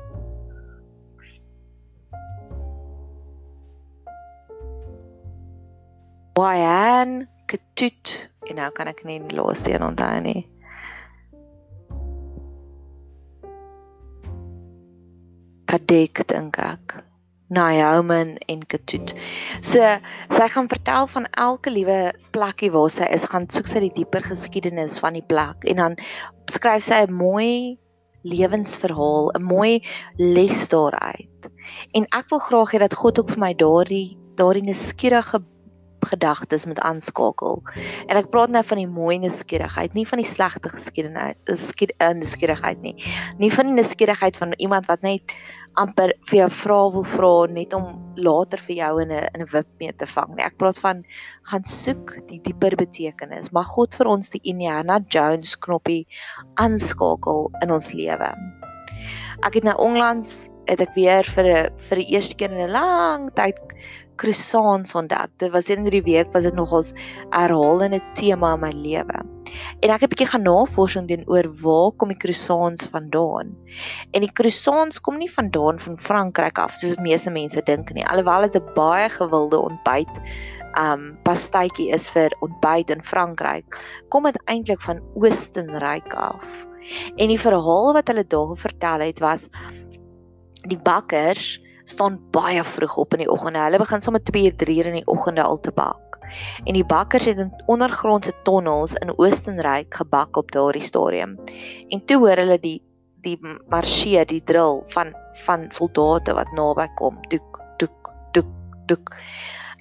Wayan 6.35 7.23
Ketut 7.47 8.11
en 8.49 8.59
nou 8.59 8.67
kan 8.75 8.89
ek 8.91 9.05
nie 9.07 9.21
die 9.23 9.37
laaste 9.37 9.71
een 9.71 9.85
onthou 9.85 10.19
nie. 10.25 10.41
Kardec 15.69 16.25
dink 16.27 16.57
ek. 16.59 17.04
Naomi 17.47 18.35
en 18.47 18.65
Ketut. 18.65 19.13
So 19.61 19.81
sy 20.33 20.47
gaan 20.53 20.69
vertel 20.71 21.07
van 21.07 21.27
elke 21.31 21.71
liewe 21.73 22.13
plekkie 22.31 22.71
waar 22.73 22.89
sy 22.89 23.07
is, 23.13 23.27
gaan 23.29 23.49
soek 23.49 23.69
sy 23.69 23.83
die 23.85 23.93
dieper 24.01 24.25
geskiedenis 24.25 24.99
van 25.03 25.17
die 25.19 25.25
plek 25.25 25.65
en 25.69 25.81
dan 25.81 25.97
skryf 26.51 26.83
sy 26.83 27.05
'n 27.05 27.13
mooi 27.13 27.77
lewensverhaal, 28.25 29.31
'n 29.37 29.43
mooi 29.43 29.83
les 30.17 30.67
daaruit. 30.69 31.49
En 31.93 32.07
ek 32.09 32.29
wil 32.29 32.39
graag 32.39 32.71
hê 32.73 32.79
dat 32.79 32.93
God 32.93 33.19
ook 33.19 33.29
vir 33.29 33.39
my 33.39 33.53
daardie 33.53 34.17
daardie 34.35 34.65
nuuskierige 34.67 35.39
gedagtes 36.05 36.65
moet 36.65 36.79
aanskakel. 36.79 37.62
En 38.07 38.17
ek 38.17 38.29
praat 38.33 38.53
nou 38.53 38.63
van 38.63 38.81
die 38.81 38.88
mooi 38.88 39.17
nuuskierigheid, 39.19 39.93
nie 39.93 40.07
van 40.07 40.21
die 40.21 40.29
slegte 40.29 40.69
geskiedenis, 40.69 41.71
eh, 41.97 42.13
nuuskierigheid 42.13 42.81
nie. 42.81 42.95
Nie 43.38 43.51
van 43.51 43.71
die 43.71 43.77
nuuskierigheid 43.77 44.38
van 44.38 44.53
iemand 44.57 44.89
wat 44.91 45.01
net 45.01 45.35
amper 45.79 46.13
vir 46.29 46.39
jou 46.39 46.50
vra 46.62 46.79
wil 46.93 47.05
vra 47.15 47.31
net 47.51 47.74
om 47.75 47.88
later 48.15 48.62
vir 48.67 48.75
jou 48.75 48.91
in 49.01 49.12
'n 49.12 49.29
in 49.33 49.41
'n 49.41 49.51
wip 49.51 49.67
mee 49.79 49.91
te 49.91 50.05
vang 50.05 50.35
nie. 50.35 50.45
Ek 50.45 50.57
praat 50.57 50.79
van 50.79 51.03
gaan 51.43 51.63
soek 51.63 52.15
die 52.27 52.39
dieper 52.39 52.75
betekenis. 52.75 53.51
Mag 53.51 53.67
God 53.67 53.95
vir 53.95 54.07
ons 54.07 54.29
die 54.29 54.41
Indiana 54.43 55.00
Jones 55.09 55.55
knoppie 55.55 56.07
aanskakel 56.55 57.51
in 57.62 57.71
ons 57.71 57.91
lewe. 57.93 58.31
Ek 59.43 59.53
het 59.53 59.63
nou 59.63 59.75
onlangs 59.77 60.50
het 60.65 60.81
ek 60.81 60.95
weer 60.95 61.24
vir 61.24 61.45
'n 61.45 61.69
vir 61.89 61.97
die 61.97 62.09
eerste 62.15 62.35
keer 62.35 62.51
in 62.51 62.69
'n 62.69 62.71
lang 62.71 63.31
tyd 63.35 63.59
croissants 64.15 64.95
ontdek. 64.95 65.31
Dit 65.38 65.51
was 65.51 65.69
in 65.69 65.84
die 65.84 66.03
week 66.03 66.31
was 66.34 66.43
dit 66.43 66.55
nogals 66.55 66.93
herhalende 67.29 68.01
tema 68.15 68.53
in 68.53 68.63
my 68.63 68.72
lewe. 68.72 69.24
En 69.81 69.89
ek 69.89 70.01
het 70.01 70.10
'n 70.10 70.13
bietjie 70.13 70.31
gaan 70.31 70.43
navorsing 70.43 71.07
doen 71.07 71.24
oor 71.27 71.48
waar 71.62 71.91
kom 71.98 72.10
die 72.10 72.17
croissants 72.17 72.88
vandaan. 72.91 73.55
En 74.12 74.22
die 74.22 74.34
croissants 74.34 75.00
kom 75.00 75.17
nie 75.17 75.31
vandaan 75.31 75.79
van 75.79 75.98
Frankryk 75.98 76.57
af 76.57 76.74
soos 76.74 76.98
meeste 76.98 77.29
mense 77.29 77.62
dink 77.63 77.93
nie. 77.93 78.05
Alhoewel 78.05 78.50
dit 78.50 78.55
'n 78.55 78.74
baie 78.74 79.10
gewilde 79.10 79.60
ontbyt 79.60 80.15
um 80.77 81.17
pastytjie 81.24 81.91
is 81.95 82.10
vir 82.10 82.34
ontbyt 82.43 82.89
in 82.89 83.01
Frankryk, 83.01 83.77
kom 84.10 84.24
dit 84.24 84.41
eintlik 84.45 84.81
van 84.81 85.00
Oostenryk 85.15 86.13
af. 86.13 86.65
En 87.17 87.31
die 87.31 87.39
verhaal 87.39 87.93
wat 87.93 88.07
hulle 88.07 88.25
daar 88.27 88.55
vertel 88.57 89.00
het 89.00 89.19
was 89.19 89.50
die 90.67 90.77
bakkers 90.77 91.60
staan 91.85 92.19
baie 92.33 92.63
vroeg 92.63 92.97
op 92.97 93.13
in 93.13 93.23
die 93.23 93.31
oggende. 93.31 93.61
Hulle 93.65 93.81
begin 93.81 94.01
sommer 94.01 94.23
2 94.23 94.49
uur 94.49 94.57
3 94.61 94.77
uur 94.77 94.89
in 94.91 94.99
die 94.99 95.07
oggende 95.11 95.43
al 95.43 95.59
te 95.59 95.71
bak. 95.71 96.19
En 96.65 96.73
die 96.73 96.85
bakkers 96.85 97.25
het 97.29 97.37
in 97.41 97.53
ondergrondse 97.71 98.33
tonnels 98.43 98.95
in 99.01 99.13
Oostenryk 99.17 99.93
gebak 100.01 100.37
op 100.37 100.51
daardie 100.51 100.81
stadium. 100.81 101.37
En 101.89 102.05
toe 102.05 102.17
hoor 102.17 102.41
hulle 102.41 102.59
die 102.59 102.81
die 103.25 103.39
marseer, 103.73 104.27
die 104.29 104.43
drill 104.45 104.83
van 104.93 105.13
van 105.45 105.65
soldate 105.73 106.33
wat 106.37 106.51
naby 106.53 106.85
kom. 106.99 107.17
Toek, 107.29 107.59
toek, 107.81 108.11
toek, 108.31 108.51
toek. 108.85 109.15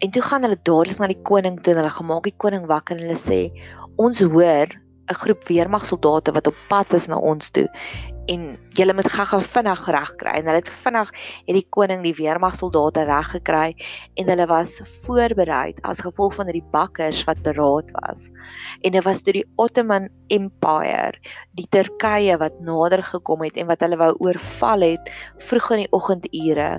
En 0.01 0.11
toe 0.11 0.23
gaan 0.23 0.43
hulle 0.43 0.59
dadelik 0.63 0.99
na 0.99 1.11
die 1.13 1.23
koning 1.23 1.61
toe 1.61 1.75
en 1.75 1.83
hulle 1.83 1.93
gemaak 1.99 2.25
die 2.29 2.37
koning 2.37 2.65
wakker 2.71 2.97
en 2.97 3.05
hulle 3.07 3.21
sê 3.21 3.41
ons 4.01 4.21
hoor 4.21 4.73
'n 5.11 5.21
groep 5.23 5.49
weermagsoldate 5.49 6.33
wat 6.33 6.47
op 6.47 6.57
pad 6.69 6.93
is 6.93 7.07
na 7.07 7.17
ons 7.17 7.51
toe 7.51 7.69
en 8.27 8.45
julle 8.75 8.95
moet 8.97 9.09
gaga 9.13 9.41
vinnig 9.45 9.83
reg 9.93 10.13
kry. 10.21 10.33
En 10.39 10.49
hulle 10.49 10.61
het 10.63 10.71
vinnig 10.83 11.11
het 11.47 11.57
die 11.59 11.67
koning 11.77 12.03
die 12.05 12.15
weermagsoldate 12.17 13.05
reggekry 13.09 13.75
en 14.21 14.31
hulle 14.33 14.47
was 14.51 14.79
voorberei 15.05 15.75
as 15.85 16.03
gevolg 16.05 16.37
van 16.39 16.49
hierdie 16.49 16.67
bakkers 16.73 17.25
wat 17.29 17.43
beraad 17.47 17.93
was. 18.01 18.29
En 18.83 18.97
dit 18.97 19.05
was 19.05 19.23
toe 19.23 19.37
die 19.37 19.47
Ottoman 19.61 20.09
Empire 20.33 21.19
die 21.59 21.69
Turkye 21.69 22.39
wat 22.41 22.61
nader 22.65 23.05
gekom 23.05 23.45
het 23.45 23.59
en 23.61 23.69
wat 23.71 23.85
hulle 23.85 24.01
wou 24.01 24.13
oorval 24.25 24.87
het 24.89 25.13
vroeg 25.45 25.71
in 25.77 25.85
die 25.85 25.93
oggendure 25.93 26.71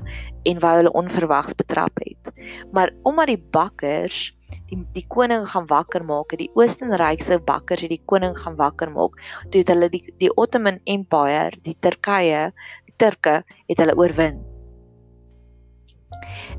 en 0.46 0.64
wou 0.64 0.74
hulle 0.80 0.96
onverwags 0.98 1.58
betrap 1.58 2.02
het. 2.04 2.34
Maar 2.74 2.94
omdat 3.04 3.34
die 3.34 3.44
bakkers 3.52 4.35
die 4.70 4.80
die 4.96 5.06
koning 5.16 5.46
gaan 5.52 5.68
wakker 5.72 6.06
maak. 6.06 6.36
Die 6.40 6.50
Oostenrykse 6.58 7.40
bakkers 7.52 7.86
het 7.86 7.94
die 7.94 8.02
koning 8.14 8.36
gaan 8.38 8.58
wakker 8.62 8.92
maak. 8.94 9.22
Toe 9.50 9.62
het 9.64 9.72
hulle 9.74 9.92
die 9.94 10.04
die 10.22 10.34
Ottoman 10.34 10.82
Empire, 10.86 11.54
die 11.68 11.78
Turkye, 11.80 12.50
die 12.90 12.98
Turke 12.98 13.42
het 13.70 13.82
hulle 13.82 13.98
oorwin. 13.98 14.44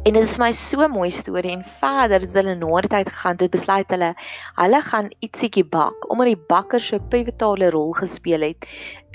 En 0.06 0.14
dit 0.14 0.22
is 0.22 0.36
my 0.38 0.52
so 0.54 0.86
mooi 0.86 1.08
storie 1.10 1.50
en 1.50 1.64
verder 1.80 2.22
het 2.22 2.34
hulle 2.38 2.52
na 2.58 2.82
die 2.84 2.90
tyd 2.92 3.08
gegaan 3.10 3.40
het 3.40 3.50
besluit 3.54 3.90
hulle 3.90 4.12
hulle 4.58 4.80
gaan 4.88 5.08
ietsiekie 5.24 5.64
bak 5.72 6.06
omdat 6.12 6.30
die 6.30 6.44
bakker 6.52 6.84
so 6.84 7.00
'n 7.00 7.08
pivotale 7.10 7.72
rol 7.74 7.90
gespeel 7.98 8.46
het 8.46 8.68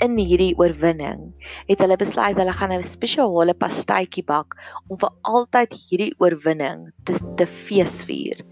in 0.04 0.18
hierdie 0.20 0.52
oorwinning 0.60 1.22
het 1.70 1.80
hulle 1.80 1.96
besluit 2.04 2.36
hulle 2.36 2.56
gaan 2.60 2.76
'n 2.76 2.84
spesiale 2.84 3.54
pastytjie 3.64 4.26
bak 4.34 4.58
om 4.88 5.00
vir 5.04 5.12
altyd 5.34 5.78
hierdie 5.86 6.12
oorwinning 6.18 6.90
te 7.04 7.16
te 7.40 7.46
feesvier. 7.46 8.44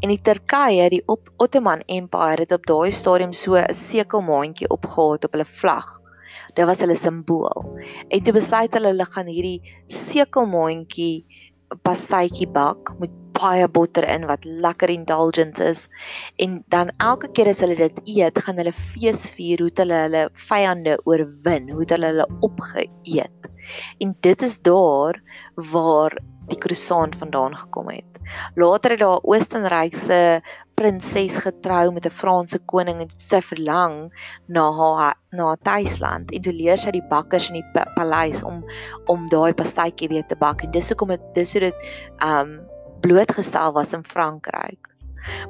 En 0.00 0.08
die 0.12 0.20
Turkye, 0.22 0.88
die 0.92 1.02
op 1.06 1.30
Ottoman 1.36 1.82
Empire 1.86 2.44
het 2.44 2.52
op 2.52 2.66
daai 2.66 2.92
stadium 2.92 3.32
so 3.32 3.56
'n 3.56 3.74
sekelmaandjie 3.74 4.70
opgehad 4.70 5.24
op 5.24 5.32
hulle 5.32 5.44
vlag. 5.44 6.00
Dit 6.54 6.66
was 6.66 6.80
hulle 6.80 6.94
simbool. 6.94 7.78
En 8.08 8.22
toe 8.22 8.32
besluit 8.32 8.74
hulle 8.74 8.92
hulle 8.92 9.06
gaan 9.14 9.26
hierdie 9.26 9.60
sekelmaandjie 9.86 11.24
pastytjie 11.86 12.48
bak 12.50 12.94
met 12.98 13.10
baie 13.40 13.68
botter 13.68 14.04
in 14.04 14.26
wat 14.28 14.44
lekker 14.44 14.90
indulgent 14.92 15.60
is 15.64 15.86
en 16.44 16.58
dan 16.74 16.90
elke 16.98 17.30
keer 17.36 17.50
as 17.52 17.62
hulle 17.64 17.76
dit 17.78 18.00
eet, 18.04 18.40
gaan 18.44 18.58
hulle 18.60 18.74
fees 18.74 19.28
vier 19.36 19.62
hoe 19.64 19.70
hulle 19.80 20.00
hulle 20.04 20.24
vyande 20.48 20.98
oorwin, 21.08 21.70
hoe 21.70 21.86
hulle 21.92 22.10
hulle 22.12 22.26
opgeëet. 22.48 23.48
En 24.02 24.16
dit 24.26 24.42
is 24.42 24.58
daar 24.66 25.20
waar 25.72 26.16
die 26.48 26.58
croissant 26.58 27.16
vandaan 27.16 27.56
gekom 27.56 27.88
het. 27.88 28.20
Later 28.54 28.90
het 28.90 29.00
daar 29.00 29.22
Oostenrykse 29.22 30.40
prinses 30.74 31.36
getrou 31.44 31.92
met 31.92 32.06
'n 32.06 32.10
Franse 32.20 32.58
koning 32.58 33.00
en 33.00 33.10
sy 33.16 33.40
verlang 33.40 34.12
na 34.46 34.72
haar 34.72 35.16
na 35.30 35.44
haar 35.44 35.62
tuisland 35.62 36.32
en 36.32 36.42
toe 36.42 36.52
leer 36.52 36.78
sy 36.78 36.90
die 36.90 37.08
bakkers 37.08 37.48
in 37.48 37.60
die 37.60 37.82
paleis 37.94 38.42
om 38.42 38.64
om 39.06 39.28
daai 39.28 39.52
pastytjie 39.52 40.08
weer 40.08 40.26
te 40.26 40.36
bak 40.36 40.62
en 40.62 40.70
dis 40.70 40.88
hoekom 40.88 41.08
dit 41.08 41.34
dis 41.34 41.52
hoe 41.52 41.60
dit 41.60 41.76
um 42.24 42.60
blootgestel 43.00 43.72
was 43.72 43.92
in 43.92 44.04
Frankryk. 44.04 44.88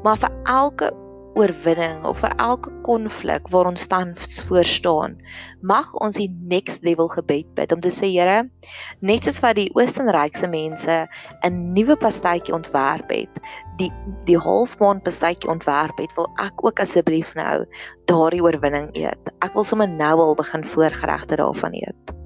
Maar 0.02 0.16
vir 0.16 0.30
elke 0.44 0.92
oorwinning 1.38 2.04
of 2.08 2.20
vir 2.24 2.32
elke 2.42 2.72
konflik 2.86 3.48
waar 3.52 3.68
ons 3.70 3.86
tans 3.90 4.40
voor 4.48 4.66
staan, 4.66 5.16
mag 5.62 5.92
ons 6.02 6.18
die 6.18 6.28
next 6.50 6.84
level 6.86 7.08
gebed 7.12 7.48
bid 7.54 7.72
om 7.72 7.80
te 7.80 7.92
sê 7.94 8.10
Here, 8.10 8.42
net 9.00 9.24
soos 9.24 9.40
wat 9.44 9.56
die 9.60 9.70
Oostenrykse 9.78 10.48
mense 10.50 10.96
'n 11.46 11.72
nuwe 11.74 11.96
pastytjie 11.96 12.54
ontwerp 12.54 13.10
het, 13.10 13.42
die 13.78 13.90
die 14.26 14.38
halfmaan 14.38 15.02
pastytjie 15.02 15.50
ontwerp 15.50 15.98
het, 15.98 16.14
wil 16.16 16.28
ek 16.38 16.64
ook 16.64 16.80
asseblief 16.80 17.34
nou 17.34 17.64
daardie 18.06 18.42
oorwinning 18.42 18.90
eet. 18.94 19.34
Ek 19.40 19.54
wil 19.54 19.64
sommer 19.64 19.88
nou 19.88 20.16
al 20.18 20.34
begin 20.34 20.64
voorgeregte 20.64 21.36
daarvan 21.36 21.74
eet. 21.74 22.16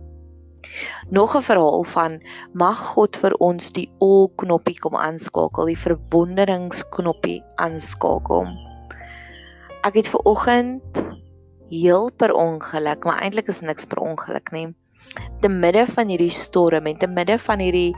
Nog 1.11 1.37
'n 1.37 1.43
verhaal 1.43 1.83
van 1.85 2.23
mag 2.53 2.79
God 2.79 3.17
vir 3.17 3.35
ons 3.39 3.73
die 3.73 3.91
o 3.99 4.29
knoppie 4.29 4.79
kom 4.81 4.97
aanskakel, 4.97 5.67
die 5.67 5.79
verwonderingsknoppie 5.79 7.43
aanskakel. 7.57 8.74
Ek 9.85 9.99
het 10.01 10.09
ver 10.09 10.23
oggend 10.25 11.03
heel 11.69 12.11
per 12.17 12.33
ongeluk, 12.33 13.05
maar 13.05 13.21
eintlik 13.21 13.51
is 13.53 13.61
niks 13.61 13.85
per 13.85 14.01
ongeluk 14.01 14.49
nie. 14.55 14.71
Te 15.45 15.49
midde 15.53 15.85
van 15.93 16.09
hierdie 16.09 16.33
storm 16.33 16.87
en 16.89 16.97
te 16.97 17.09
midde 17.11 17.37
van 17.39 17.61
hierdie 17.61 17.93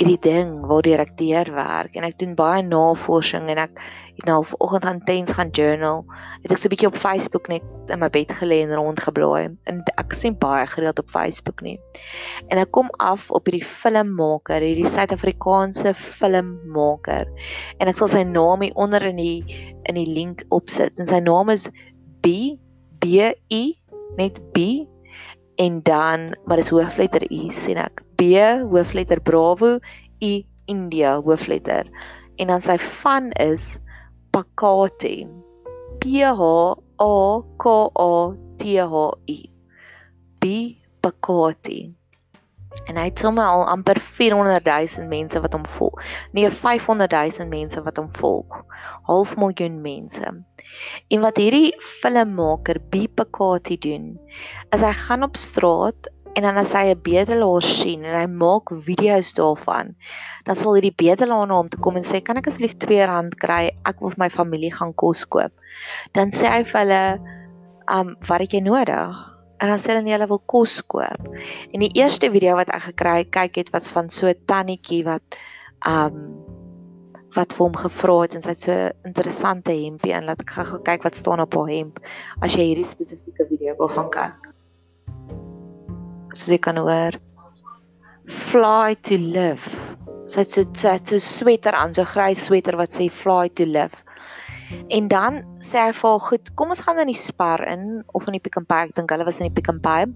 hierdie 0.00 0.20
ding 0.24 0.52
waardeur 0.64 1.02
ek 1.02 1.10
deur 1.18 1.50
werk 1.52 1.96
en 1.98 2.06
ek 2.06 2.14
doen 2.22 2.32
baie 2.38 2.62
navorsing 2.64 3.50
en 3.52 3.58
ek 3.66 3.82
het 4.16 4.24
nou 4.24 4.38
vanoggend 4.48 4.86
gaan 4.86 5.00
tens 5.04 5.32
gaan 5.36 5.50
journal. 5.52 6.06
Het 6.40 6.54
ek 6.54 6.60
so 6.60 6.68
'n 6.68 6.72
bietjie 6.72 6.88
op 6.88 6.96
Facebook 6.96 7.48
net 7.52 7.92
in 7.92 8.00
my 8.00 8.08
bed 8.08 8.32
gelê 8.32 8.62
en 8.64 8.72
rondgeblaai 8.72 9.52
en 9.68 9.82
ek 10.00 10.16
sien 10.16 10.38
baie 10.40 10.64
gereeld 10.66 10.98
op 10.98 11.10
Facebook 11.12 11.60
nie. 11.60 11.76
En 12.48 12.56
ek 12.58 12.72
kom 12.72 12.88
af 12.98 13.30
op 13.30 13.44
hierdie 13.44 13.64
filmmaker, 13.64 14.64
hierdie 14.64 14.88
Suid-Afrikaanse 14.88 15.92
filmmaker. 15.94 17.28
En 17.78 17.88
ek 17.88 17.96
sal 17.96 18.08
sy 18.08 18.24
naam 18.24 18.62
hier 18.62 18.74
onder 18.76 19.02
in 19.04 19.16
die 19.16 19.44
in 19.84 19.94
die 20.00 20.08
link 20.08 20.44
opsit 20.48 20.96
en 20.96 21.06
sy 21.06 21.20
naam 21.20 21.50
is 21.50 21.68
B 22.22 22.56
B 23.00 23.36
I 23.52 23.76
net 24.16 24.40
B 24.52 24.88
en 25.60 25.82
dan 25.82 26.32
maar 26.46 26.56
dis 26.56 26.72
hoofletter 26.72 27.22
U 27.28 27.50
sien 27.52 27.76
ek 27.76 28.00
B 28.20 28.36
hoofletter 28.68 29.20
Bravo 29.24 29.78
I 30.20 30.44
India 30.68 31.14
hoofletter 31.24 31.88
en 32.36 32.52
dan 32.52 32.60
sy 32.60 32.76
van 33.00 33.30
is 33.40 33.78
Pakati 34.36 35.24
P 36.04 36.20
H 36.20 36.42
A 37.00 37.14
K 37.64 37.72
A 37.96 38.12
T 38.60 38.76
H 38.76 39.06
I 39.24 39.40
B 40.36 40.52
Pakati 41.00 41.80
En 42.86 42.98
hy 43.00 43.08
het 43.08 43.18
sommer 43.18 43.48
al 43.50 43.64
amper 43.66 43.98
400 43.98 44.68
000 44.96 45.08
mense 45.10 45.40
wat 45.42 45.56
hom 45.56 45.64
volg. 45.66 46.04
Nee, 46.36 46.50
500 46.50 47.16
000 47.38 47.48
mense 47.50 47.82
wat 47.82 47.98
hom 47.98 48.06
volg. 48.14 48.60
Half 49.08 49.34
miljoen 49.42 49.80
mense. 49.82 50.30
En 51.10 51.24
wat 51.24 51.40
hierdie 51.42 51.72
filmmaker 51.98 52.78
Bipakati 52.92 53.78
doen, 53.82 54.12
is 54.70 54.84
hy 54.86 54.92
gaan 55.02 55.26
op 55.26 55.38
straat 55.40 56.10
En 56.34 56.42
dan 56.46 56.56
as 56.56 56.72
hy 56.72 56.90
'n 56.90 57.00
bedelaar 57.02 57.62
sien 57.62 58.04
en 58.04 58.14
hy 58.14 58.26
maak 58.26 58.70
video's 58.86 59.32
daarvan, 59.34 59.94
dan 60.46 60.56
sal 60.56 60.76
hierdie 60.76 60.94
bedelaar 60.94 61.46
na 61.46 61.56
hom 61.58 61.68
toe 61.68 61.80
kom 61.80 61.96
en 61.96 62.06
sê, 62.06 62.22
"Kan 62.22 62.36
ek 62.36 62.46
asseblief 62.46 62.74
R2 62.74 63.34
kry? 63.36 63.70
Ek 63.84 64.00
wil 64.00 64.10
vir 64.10 64.18
my 64.24 64.30
familie 64.30 64.72
gaan 64.72 64.94
kos 64.94 65.24
koop." 65.24 65.52
Dan 66.12 66.30
sê 66.30 66.46
hy 66.46 66.62
vir 66.64 66.80
hulle, 66.80 67.20
"Um, 67.88 68.16
wat 68.28 68.40
het 68.40 68.52
jy 68.52 68.60
nodig?" 68.60 69.30
En 69.60 69.68
dan 69.68 69.78
sê 69.78 69.92
hulle 69.92 70.02
nee, 70.02 70.12
hulle 70.12 70.28
wil 70.28 70.42
kos 70.46 70.80
koop. 70.86 71.20
En 71.72 71.80
die 71.80 71.92
eerste 71.92 72.30
video 72.30 72.54
wat 72.56 72.70
ek 72.70 72.82
gekry 72.82 73.24
kyk 73.24 73.56
het 73.56 73.70
was 73.74 73.90
van 73.90 74.08
so 74.08 74.26
'n 74.26 74.44
tannetjie 74.46 75.04
wat 75.04 75.36
um 75.86 76.16
wat 77.36 77.52
vir 77.54 77.64
hom 77.66 77.76
gevra 77.76 78.14
het 78.22 78.34
en 78.34 78.42
sy 78.42 78.54
het 78.54 78.60
so 78.60 78.72
'n 78.72 78.92
interessante 79.04 79.72
hempie 79.72 80.12
en 80.12 80.24
laat 80.24 80.40
ek 80.40 80.50
gou 80.50 80.78
kyk 80.82 81.02
wat 81.02 81.16
staan 81.16 81.40
op 81.40 81.54
haar 81.54 81.68
hemp 81.68 82.00
as 82.40 82.54
jy 82.54 82.64
hierdie 82.70 82.88
spesifieke 82.88 83.46
video 83.46 83.76
wil 83.78 83.88
gaan 83.88 84.10
kyk. 84.10 84.50
So 86.34 86.52
jy 86.52 86.58
kan 86.62 86.78
hoor 86.78 87.18
fly 88.30 88.94
to 89.08 89.18
live. 89.18 89.64
Sy 90.30 90.44
het 90.44 90.54
so 90.54 90.64
sy 90.78 90.94
het 90.98 91.10
so 91.10 91.18
sweter 91.18 91.74
aan, 91.74 91.94
so 91.94 92.06
grys 92.06 92.46
sweter 92.46 92.78
wat 92.78 92.94
sê 92.94 93.08
fly 93.10 93.48
to 93.58 93.66
live. 93.66 94.04
En 94.94 95.08
dan 95.10 95.42
sê 95.58 95.82
hy 95.88 95.92
vir 95.92 96.10
haar, 96.10 96.20
"Goed, 96.20 96.54
kom 96.54 96.68
ons 96.68 96.80
gaan 96.80 97.00
in 97.00 97.10
die 97.10 97.18
Spar 97.18 97.62
in 97.66 98.04
of 98.14 98.26
in 98.28 98.32
die 98.32 98.40
Pick 98.40 98.56
n 98.56 98.64
Pay. 98.64 98.88
Ek 98.88 98.94
dink 98.94 99.10
hulle 99.10 99.24
was 99.24 99.40
in 99.40 99.48
die 99.48 99.54
Pick 99.54 99.68
n 99.72 99.80
Pay." 99.80 100.06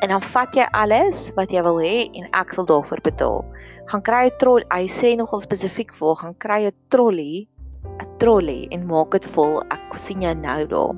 En 0.00 0.08
dan 0.08 0.22
vat 0.22 0.54
jy 0.54 0.66
alles 0.72 1.32
wat 1.36 1.50
jy 1.50 1.62
wil 1.62 1.78
hê 1.82 2.08
en 2.14 2.28
ek 2.32 2.54
sal 2.54 2.66
daarvoor 2.66 3.00
betaal 3.02 3.44
gaan 3.90 4.02
kry 4.02 4.24
'n 4.28 4.38
trol. 4.38 4.62
Hy 4.70 4.84
sê 4.86 5.16
nogal 5.16 5.40
spesifiek 5.40 5.92
vir 5.92 6.16
gaan 6.20 6.34
kry 6.44 6.60
'n 6.66 6.72
trolly, 6.92 7.48
'n 7.84 8.18
trolly 8.18 8.68
en 8.70 8.86
maak 8.86 9.10
dit 9.10 9.26
vol. 9.34 9.62
Ek 9.70 9.96
sien 9.96 10.20
jou 10.20 10.34
nou 10.34 10.66
daar. 10.66 10.94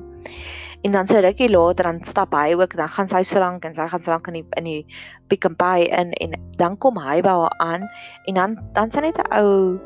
En 0.81 0.91
dan 0.91 1.07
sê 1.07 1.21
rukkie 1.21 1.49
later 1.49 1.85
dan 1.85 2.03
stap 2.03 2.33
hy 2.33 2.55
ook, 2.57 2.75
dan 2.75 2.89
gaan 2.89 3.09
sy 3.09 3.21
so 3.27 3.39
lank 3.39 3.65
en 3.65 3.75
sy 3.77 3.85
gaan 3.87 4.01
so 4.01 4.11
lank 4.11 4.27
in 4.27 4.39
die 4.39 4.45
in 4.57 4.65
die 4.65 4.85
Pick 5.29 5.45
n 5.45 5.55
Pay 5.55 5.85
in 5.93 6.13
en 6.23 6.33
dan 6.57 6.77
kom 6.77 6.97
hy 6.97 7.21
by 7.21 7.35
haar 7.43 7.55
aan 7.61 7.87
en 8.25 8.39
dan 8.39 8.57
dan 8.73 8.91
sy 8.91 9.05
net 9.05 9.21
'n 9.21 9.29
ou 9.37 9.77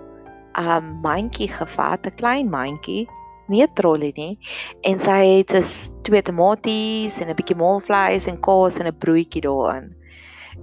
um, 0.56 0.88
mandjie 1.04 1.52
gevat, 1.52 2.08
'n 2.08 2.16
klein 2.16 2.50
mandjie 2.50 3.08
nie 3.52 3.62
'n 3.64 3.74
trolly 3.76 4.14
nie 4.16 4.40
en 4.88 5.00
sy 5.00 5.20
het 5.38 5.52
dus 5.52 5.92
twee 6.08 6.22
tomaties 6.22 7.20
en 7.20 7.30
'n 7.30 7.36
bietjie 7.36 7.60
molvleis 7.60 8.28
en 8.32 8.40
kaas 8.40 8.80
en 8.80 8.88
'n 8.88 8.98
broodjie 8.98 9.42
daarin. 9.42 9.94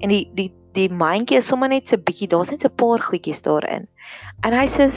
En 0.00 0.08
die 0.08 0.30
die 0.34 0.50
die 0.72 0.88
mandjie 0.88 1.36
is 1.36 1.46
sommer 1.46 1.68
net 1.68 1.88
so 1.88 1.96
bietjie, 1.96 2.28
daar's 2.28 2.50
net 2.50 2.60
so 2.60 2.68
'n 2.68 2.76
paar 2.76 3.00
goedjies 3.04 3.42
daarin. 3.42 3.86
En 4.42 4.52
hy 4.52 4.66
sê, 4.66 4.88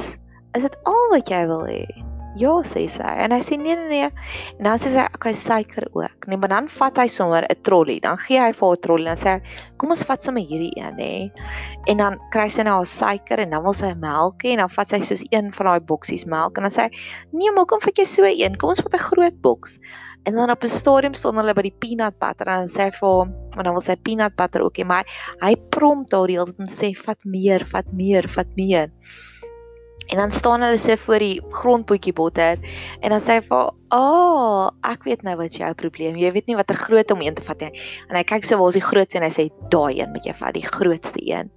"Is 0.55 0.63
dit 0.63 0.77
al 0.85 1.09
wat 1.11 1.27
jy 1.29 1.47
wil 1.47 1.65
hê?" 1.67 2.14
Ja, 2.35 2.51
sê 2.67 2.81
sy. 2.91 3.11
En 3.23 3.31
hy 3.31 3.39
sê, 3.39 3.55
"Nee, 3.57 3.75
nee, 3.79 3.87
nee." 3.87 4.09
En 4.59 4.63
dan 4.67 4.77
sê 4.77 4.91
sy, 4.91 5.05
"Okay, 5.15 5.33
suiker 5.33 5.87
ook." 5.93 6.27
Nee, 6.27 6.37
maar 6.37 6.49
dan 6.49 6.67
vat 6.67 6.97
hy 6.97 7.07
sommer 7.07 7.45
'n 7.49 7.61
trolly. 7.63 7.99
Dan 7.99 8.17
gee 8.17 8.39
hy 8.39 8.51
vir 8.51 8.67
haar 8.67 8.75
'n 8.75 8.81
trolly 8.81 9.07
en 9.07 9.17
sê, 9.17 9.41
"Kom 9.77 9.89
ons 9.89 10.03
vat 10.03 10.23
sommer 10.23 10.43
hierdie 10.43 10.73
een, 10.75 10.99
hè." 10.99 11.31
En 11.87 11.97
dan 11.97 12.19
kry 12.31 12.47
sy 12.49 12.63
nou 12.63 12.75
haar 12.75 12.85
suiker 12.85 13.39
en 13.39 13.49
dan 13.49 13.63
wil 13.63 13.73
sy 13.73 13.93
melk 13.93 14.43
hê 14.43 14.51
en 14.51 14.57
dan 14.57 14.69
vat 14.69 14.89
sy 14.89 14.99
soos 14.99 15.23
een 15.31 15.53
van 15.53 15.65
daai 15.65 15.79
boksies 15.79 16.25
melk 16.25 16.57
en 16.57 16.63
dan 16.63 16.71
sê 16.71 16.81
hy, 16.81 16.89
"Nee, 17.31 17.51
maar 17.51 17.65
kom 17.65 17.79
vat 17.79 17.97
jy 17.97 18.05
so 18.05 18.23
een. 18.25 18.57
Kom 18.57 18.69
ons 18.69 18.81
vat 18.81 18.93
'n 18.93 18.97
groot 18.97 19.41
boks." 19.41 19.79
En 20.25 20.33
dan 20.33 20.51
op 20.51 20.63
'n 20.63 20.67
stadium 20.67 21.13
staan 21.13 21.37
hulle 21.37 21.53
by 21.53 21.61
die 21.61 21.75
peanut 21.79 22.19
butter 22.19 22.47
en 22.47 22.67
sê 22.67 22.91
vir 22.91 23.09
hom, 23.09 23.33
"Maar 23.55 23.63
dan 23.63 23.73
wil 23.73 23.81
sy 23.81 23.95
peanut 23.95 24.35
butter 24.35 24.61
ook 24.61 24.77
hê, 24.77 24.85
maar 24.85 25.05
hy 25.41 25.55
prompt 25.69 26.11
haar 26.11 26.27
die 26.27 26.37
hele 26.37 26.51
tyd 26.51 26.59
en 26.59 26.67
sê, 26.67 26.97
"Vat 26.97 27.23
meer, 27.23 27.65
vat 27.65 27.93
meer, 27.93 28.27
vat 28.27 28.47
meer." 28.57 28.91
En 30.05 30.17
dan 30.17 30.31
staan 30.31 30.61
hulle 30.61 30.77
so 30.77 30.95
voor 30.95 31.19
die 31.19 31.41
grondpotjie 31.49 32.13
botter 32.13 32.59
en 32.99 33.09
dan 33.09 33.19
sê 33.19 33.39
hy 33.39 33.41
vir, 33.47 33.71
"Ag, 33.89 34.01
oh, 34.01 34.69
ek 34.83 35.03
weet 35.03 35.23
nou 35.23 35.35
wat 35.35 35.55
jou 35.57 35.73
probleem. 35.73 36.15
Jy 36.15 36.31
weet 36.31 36.47
nie 36.47 36.55
watter 36.55 36.77
groot 36.77 37.11
om 37.11 37.21
een 37.21 37.33
te 37.33 37.43
vat 37.43 37.59
nie." 37.59 37.81
En 38.09 38.15
hy 38.15 38.23
kyk 38.23 38.45
so 38.45 38.57
waar 38.57 38.67
is 38.67 38.77
die 38.79 38.85
grootste 38.85 39.17
en 39.17 39.23
hy 39.23 39.29
sê, 39.29 39.49
"Daai 39.69 39.99
een 39.99 40.11
moet 40.11 40.25
jy 40.25 40.33
vat, 40.33 40.53
die 40.53 40.67
grootste 40.67 41.19
een." 41.19 41.49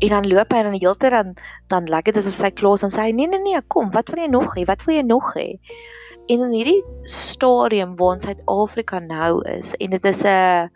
En 0.00 0.08
dan 0.08 0.28
loop 0.28 0.52
hy 0.52 0.62
dan 0.62 0.72
die 0.72 0.84
hele 0.84 0.96
tyd 0.96 1.10
dan 1.10 1.34
dan 1.68 1.84
lyk 1.84 2.04
dit 2.04 2.16
asof 2.16 2.34
sy 2.34 2.50
klaar 2.50 2.74
is 2.74 2.82
en 2.82 2.90
sê 2.90 3.14
"Nee, 3.14 3.26
nee, 3.26 3.40
nee, 3.40 3.62
kom, 3.68 3.90
wat 3.90 4.08
wil 4.10 4.24
jy 4.24 4.30
nog 4.30 4.54
hê? 4.56 4.64
Wat 4.64 4.84
wil 4.84 4.94
jy 4.96 5.02
nog 5.02 5.34
hê?" 5.34 5.58
En 6.28 6.40
in 6.40 6.52
hierdie 6.52 6.82
stadium 7.04 7.96
waar 7.96 8.14
ons 8.14 8.24
Suid-Afrika 8.24 8.98
nou 8.98 9.42
is 9.48 9.74
en 9.80 9.90
dit 9.90 10.04
is 10.04 10.24
'n 10.24 10.68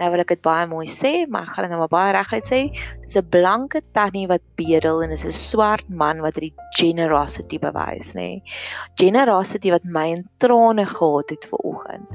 nou 0.00 0.08
wil 0.14 0.22
ek 0.22 0.32
dit 0.32 0.42
baie 0.44 0.66
mooi 0.70 0.86
sê, 0.88 1.26
maar 1.28 1.44
ek 1.44 1.54
gaan 1.54 1.66
dit 1.66 1.74
nou 1.74 1.80
maar 1.82 1.92
baie 1.92 2.12
reguit 2.16 2.46
sê. 2.48 2.60
Dis 3.04 3.16
'n 3.20 3.30
blanke 3.34 3.82
tannie 3.92 4.26
wat 4.30 4.42
bedel 4.56 5.02
en 5.04 5.12
is 5.12 5.24
'n 5.24 5.32
swart 5.32 5.88
man 5.88 6.22
wat 6.24 6.34
hierdie 6.34 6.56
generosity 6.78 7.58
bewys, 7.58 8.14
nê. 8.14 8.40
Nee. 8.40 8.42
Generosity 8.96 9.70
wat 9.70 9.84
my 9.84 10.06
in 10.16 10.24
trane 10.38 10.86
gehad 10.86 11.30
het 11.30 11.44
ver 11.44 11.60
oggend. 11.64 12.08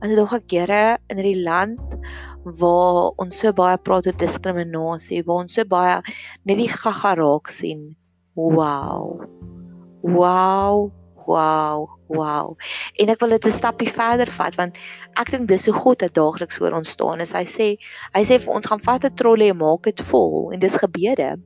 En 0.00 0.08
dit 0.08 0.16
dog 0.16 0.32
ek 0.32 0.50
Here 0.50 0.98
in 1.10 1.18
hierdie 1.18 1.44
land 1.44 1.80
waar 2.60 3.12
ons 3.18 3.38
so 3.38 3.52
baie 3.52 3.76
praat 3.76 4.06
oor 4.06 4.16
diskriminasie, 4.16 5.22
waar 5.26 5.42
ons 5.44 5.54
so 5.58 5.64
baie 5.64 6.00
net 6.44 6.56
die 6.56 6.68
gaga 6.68 7.14
raak 7.18 7.48
sien. 7.48 7.96
Wow. 8.34 9.24
Wow. 10.02 10.92
Wow, 11.26 11.88
wow. 12.06 12.54
En 13.02 13.10
ek 13.10 13.20
wil 13.20 13.34
dit 13.34 13.46
'n 13.46 13.50
stappie 13.50 13.90
verder 13.90 14.30
vat 14.30 14.54
want 14.54 14.78
ek 15.18 15.30
dink 15.30 15.48
dis 15.48 15.66
hoe 15.66 15.74
God 15.74 15.98
dit 15.98 16.14
daagliks 16.14 16.58
voor 16.58 16.72
ons 16.78 16.90
staan. 16.90 17.20
Is 17.20 17.32
hy 17.32 17.44
sê, 17.44 17.68
hy 18.14 18.22
sê 18.22 18.38
vir 18.38 18.54
ons 18.54 18.66
gaan 18.66 18.80
vat 18.80 19.04
'n 19.04 19.14
trolley 19.14 19.50
en 19.50 19.56
maak 19.56 19.82
dit 19.82 20.00
vol 20.00 20.52
en 20.52 20.60
dis 20.60 20.76
gebede. 20.76 21.36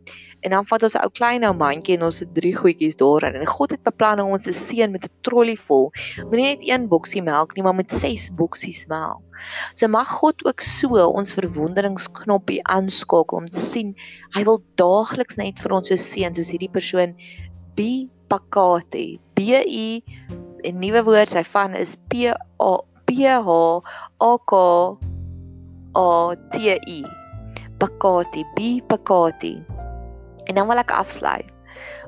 En 0.41 0.51
dan 0.51 0.67
vat 0.67 0.83
ons 0.83 0.95
'n 0.95 1.03
ou 1.05 1.11
klein 1.11 1.45
ou 1.45 1.55
mandjie 1.55 1.97
en 1.97 2.03
ons 2.03 2.19
het 2.19 2.35
drie 2.35 2.55
goedjies 2.57 2.97
daarin. 2.97 3.35
En 3.41 3.47
God 3.47 3.71
het 3.71 3.83
beplan 3.83 4.21
om 4.21 4.33
ons 4.33 4.45
te 4.45 4.53
seën 4.53 4.91
met 4.91 5.05
'n 5.05 5.15
trolley 5.23 5.57
vol. 5.57 5.93
Moenie 6.29 6.57
net 6.57 6.69
een 6.69 6.89
boksie 6.89 7.23
melk 7.23 7.55
nie, 7.55 7.63
maar 7.63 7.75
met 7.75 7.91
6 7.91 8.31
boksies 8.35 8.87
melk. 8.87 9.23
So 9.75 9.89
mag 9.89 10.09
God 10.09 10.45
ook 10.45 10.61
so 10.61 10.89
ons 11.07 11.35
verwonderingsknoppie 11.35 12.63
aanskakel 12.63 13.39
om 13.39 13.49
te 13.49 13.61
sien 13.61 13.95
hy 14.35 14.45
wil 14.45 14.63
daagliks 14.75 15.37
net 15.37 15.59
vir 15.59 15.73
ons 15.73 15.89
so 15.89 15.97
seën 15.97 16.35
soos 16.35 16.51
hierdie 16.51 16.71
persoon 16.73 17.17
be 17.75 18.09
Pakati. 18.31 19.19
B 19.35 19.59
U 19.59 19.89
'n 20.63 20.79
nuwe 20.79 21.03
woord 21.03 21.33
sy 21.35 21.43
van 21.43 21.75
is 21.75 21.97
P 22.09 22.31
A 22.31 22.73
P 23.07 23.27
H 23.27 23.51
A 24.23 24.33
K 24.51 24.55
A 25.99 26.09
T 26.55 26.57
I. 26.71 27.01
Pakati, 27.81 28.45
B 28.55 28.85
Pakati. 28.87 29.57
En 30.47 30.55
dan 30.55 30.69
wil 30.69 30.79
ek 30.79 30.93
afsluit 30.95 31.49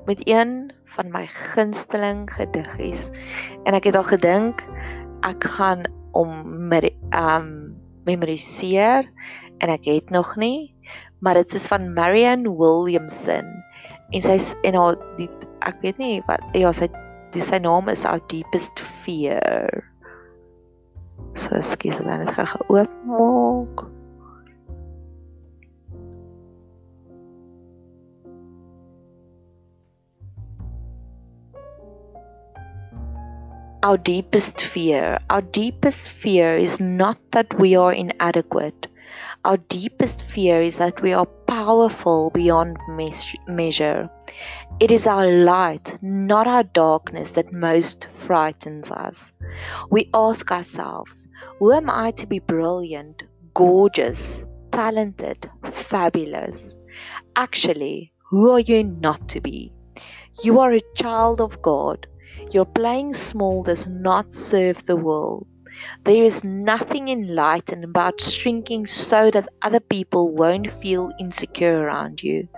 met 0.07 0.21
een 0.29 0.73
van 0.95 1.11
my 1.11 1.27
gunsteling 1.27 2.29
gediggies. 2.31 3.09
En 3.65 3.75
ek 3.75 3.89
het 3.91 3.97
al 3.97 4.07
gedink 4.07 4.63
ek 5.27 5.45
gaan 5.57 5.87
om 6.13 6.31
met 6.69 6.91
um 7.17 7.73
memoriseer 8.05 9.07
en 9.63 9.71
ek 9.71 9.87
het 9.87 10.11
nog 10.11 10.35
nie, 10.37 10.75
maar 11.23 11.39
dit 11.39 11.55
is 11.55 11.71
van 11.71 11.93
Marianne 11.95 12.51
Williamson 12.51 13.47
en 14.13 14.25
sy's 14.25 14.53
en 14.67 14.77
haar 14.77 14.99
die 15.17 15.31
ek 15.67 15.81
weet 15.83 15.99
nie 16.03 16.21
wat 16.29 16.43
ja 16.59 16.73
sy 16.75 16.89
die 17.33 17.45
sy 17.45 17.59
naam 17.63 17.89
is 17.89 18.05
our 18.05 18.21
deepest 18.29 18.81
fear. 19.05 19.85
So 21.35 21.61
skiet 21.65 21.97
dit 21.99 22.07
net 22.07 22.33
gou 22.37 22.77
oop 22.77 22.95
maak. 23.09 23.85
Our 33.83 33.99
deepest 33.99 34.61
fear, 34.63 35.19
our 35.29 35.43
deepest 35.43 36.09
fear 36.09 36.55
is 36.55 36.79
not 36.79 37.19
that 37.33 37.59
we 37.59 37.75
are 37.75 37.93
inadequate. 37.93 38.87
Our 39.45 39.57
deepest 39.57 40.23
fear 40.23 40.63
is 40.63 40.77
that 40.77 41.03
we 41.03 41.13
are 41.13 41.27
powerful 41.51 42.31
beyond 42.31 42.79
measure. 43.49 44.09
It 44.81 44.91
is 44.91 45.07
our 45.07 45.27
light, 45.27 45.99
not 46.03 46.47
our 46.47 46.63
darkness, 46.63 47.33
that 47.33 47.53
most 47.53 48.07
frightens 48.11 48.91
us. 48.91 49.33
We 49.91 50.11
ask 50.15 50.51
ourselves, 50.51 51.29
who 51.59 51.73
am 51.73 51.89
I 51.91 52.11
to 52.13 52.27
be 52.27 52.39
brilliant, 52.39 53.23
gorgeous, 53.55 54.43
talented, 54.71 55.51
fabulous? 55.73 56.75
Actually, 57.37 58.13
who 58.31 58.51
are 58.51 58.61
you 58.61 58.85
not 58.85 59.29
to 59.29 59.41
be? 59.41 59.73
You 60.43 60.61
are 60.61 60.73
a 60.73 60.95
child 60.95 61.41
of 61.41 61.61
God. 61.61 62.07
Your 62.51 62.65
playing 62.65 63.15
small 63.15 63.63
does 63.63 63.89
not 63.89 64.33
serve 64.33 64.85
the 64.87 64.97
world. 64.97 65.47
There 66.05 66.25
is 66.25 66.45
nothing 66.45 67.09
enlightened 67.09 67.85
about 67.85 68.21
shrinking 68.21 68.87
so 68.87 69.31
that 69.31 69.49
other 69.63 69.81
people 69.81 70.35
won't 70.35 70.71
feel 70.71 71.11
insecure 71.19 71.81
around 71.81 72.23
you. 72.23 72.49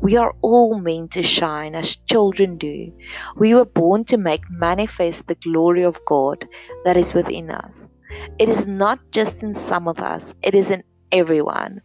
We 0.00 0.16
are 0.16 0.32
all 0.42 0.78
meant 0.78 1.12
to 1.12 1.22
shine 1.22 1.74
as 1.74 1.96
children 1.96 2.56
do. 2.58 2.92
We 3.36 3.54
were 3.54 3.64
born 3.66 4.04
to 4.06 4.18
make 4.18 4.42
manifest 4.50 5.26
the 5.26 5.36
glory 5.36 5.84
of 5.84 6.04
God 6.06 6.48
that 6.84 6.96
is 6.96 7.14
within 7.14 7.50
us. 7.50 7.90
It 8.38 8.48
is 8.48 8.66
not 8.66 9.00
just 9.12 9.42
in 9.42 9.54
some 9.54 9.88
of 9.88 10.00
us, 10.00 10.34
it 10.42 10.54
is 10.54 10.70
in 10.70 10.82
everyone. 11.12 11.80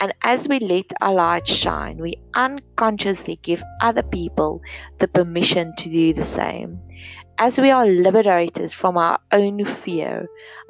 And 0.00 0.14
as 0.22 0.48
we 0.48 0.60
let 0.60 0.92
our 1.00 1.14
light 1.14 1.48
shine, 1.48 1.98
we 1.98 2.14
unconsciously 2.34 3.40
give 3.42 3.62
other 3.80 4.02
people 4.02 4.60
the 4.98 5.08
permission 5.08 5.72
to 5.78 5.90
do 5.90 6.12
the 6.12 6.24
same. 6.24 6.80
As 7.38 7.58
we 7.58 7.70
are 7.70 7.86
liberators 7.86 8.72
from 8.74 8.96
our 8.96 9.18
own 9.32 9.64
fear, 9.64 10.26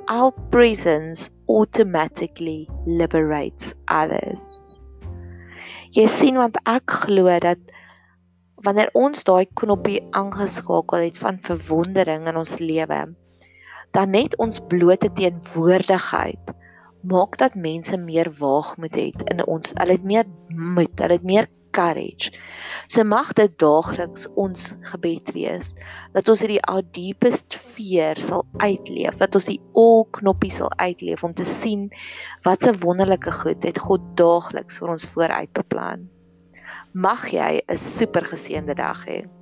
our 0.09 0.31
presence 0.53 1.31
automatically 1.49 2.69
liberates 2.85 3.73
others. 3.89 4.45
Jy 5.97 6.05
sien 6.13 6.37
want 6.37 6.61
ek 6.69 6.85
glo 7.09 7.33
dat 7.41 7.73
wanneer 8.67 8.93
ons 8.93 9.25
daai 9.25 9.49
knoppie 9.57 10.03
aangeskakel 10.13 11.07
het 11.07 11.21
van 11.23 11.41
verwondering 11.49 12.29
in 12.29 12.37
ons 12.37 12.59
lewe, 12.61 13.01
dan 13.97 14.13
net 14.13 14.37
ons 14.37 14.61
blote 14.69 15.09
teenwoordigheid 15.09 16.53
maak 17.09 17.39
dat 17.41 17.57
mense 17.57 17.97
meer 17.97 18.29
waagmoed 18.37 18.99
het 18.99 19.23
in 19.33 19.41
ons. 19.47 19.73
Hulle 19.79 19.97
het 19.97 20.05
meer 20.05 20.29
moed, 20.53 20.93
hulle 21.01 21.17
het 21.17 21.25
meer 21.25 21.49
courage. 21.71 22.33
So 22.89 23.05
mag 23.05 23.33
dit 23.39 23.55
daagliks 23.61 24.27
ons 24.35 24.75
gebed 24.91 25.33
wees 25.37 25.75
dat 26.15 26.29
ons 26.29 26.43
hierdie 26.45 26.63
our 26.69 26.83
deepest 26.97 27.57
fear 27.77 28.21
sal 28.21 28.47
uitleef, 28.59 29.17
dat 29.21 29.35
ons 29.35 29.49
die 29.51 29.61
all 29.75 30.05
knoppie 30.19 30.53
sal 30.53 30.73
uitleef 30.79 31.25
om 31.25 31.35
te 31.35 31.47
sien 31.49 31.89
wat 32.45 32.67
'n 32.67 32.81
wonderlike 32.85 33.33
goed 33.43 33.63
het 33.63 33.79
God 33.79 34.01
daagliks 34.17 34.79
vir 34.79 34.89
ons 34.97 35.07
vooruit 35.07 35.53
beplan. 35.53 36.09
Mag 36.93 37.29
jy 37.31 37.63
'n 37.69 37.77
super 37.77 38.25
geseënde 38.25 38.75
dag 38.75 39.05
hê. 39.07 39.38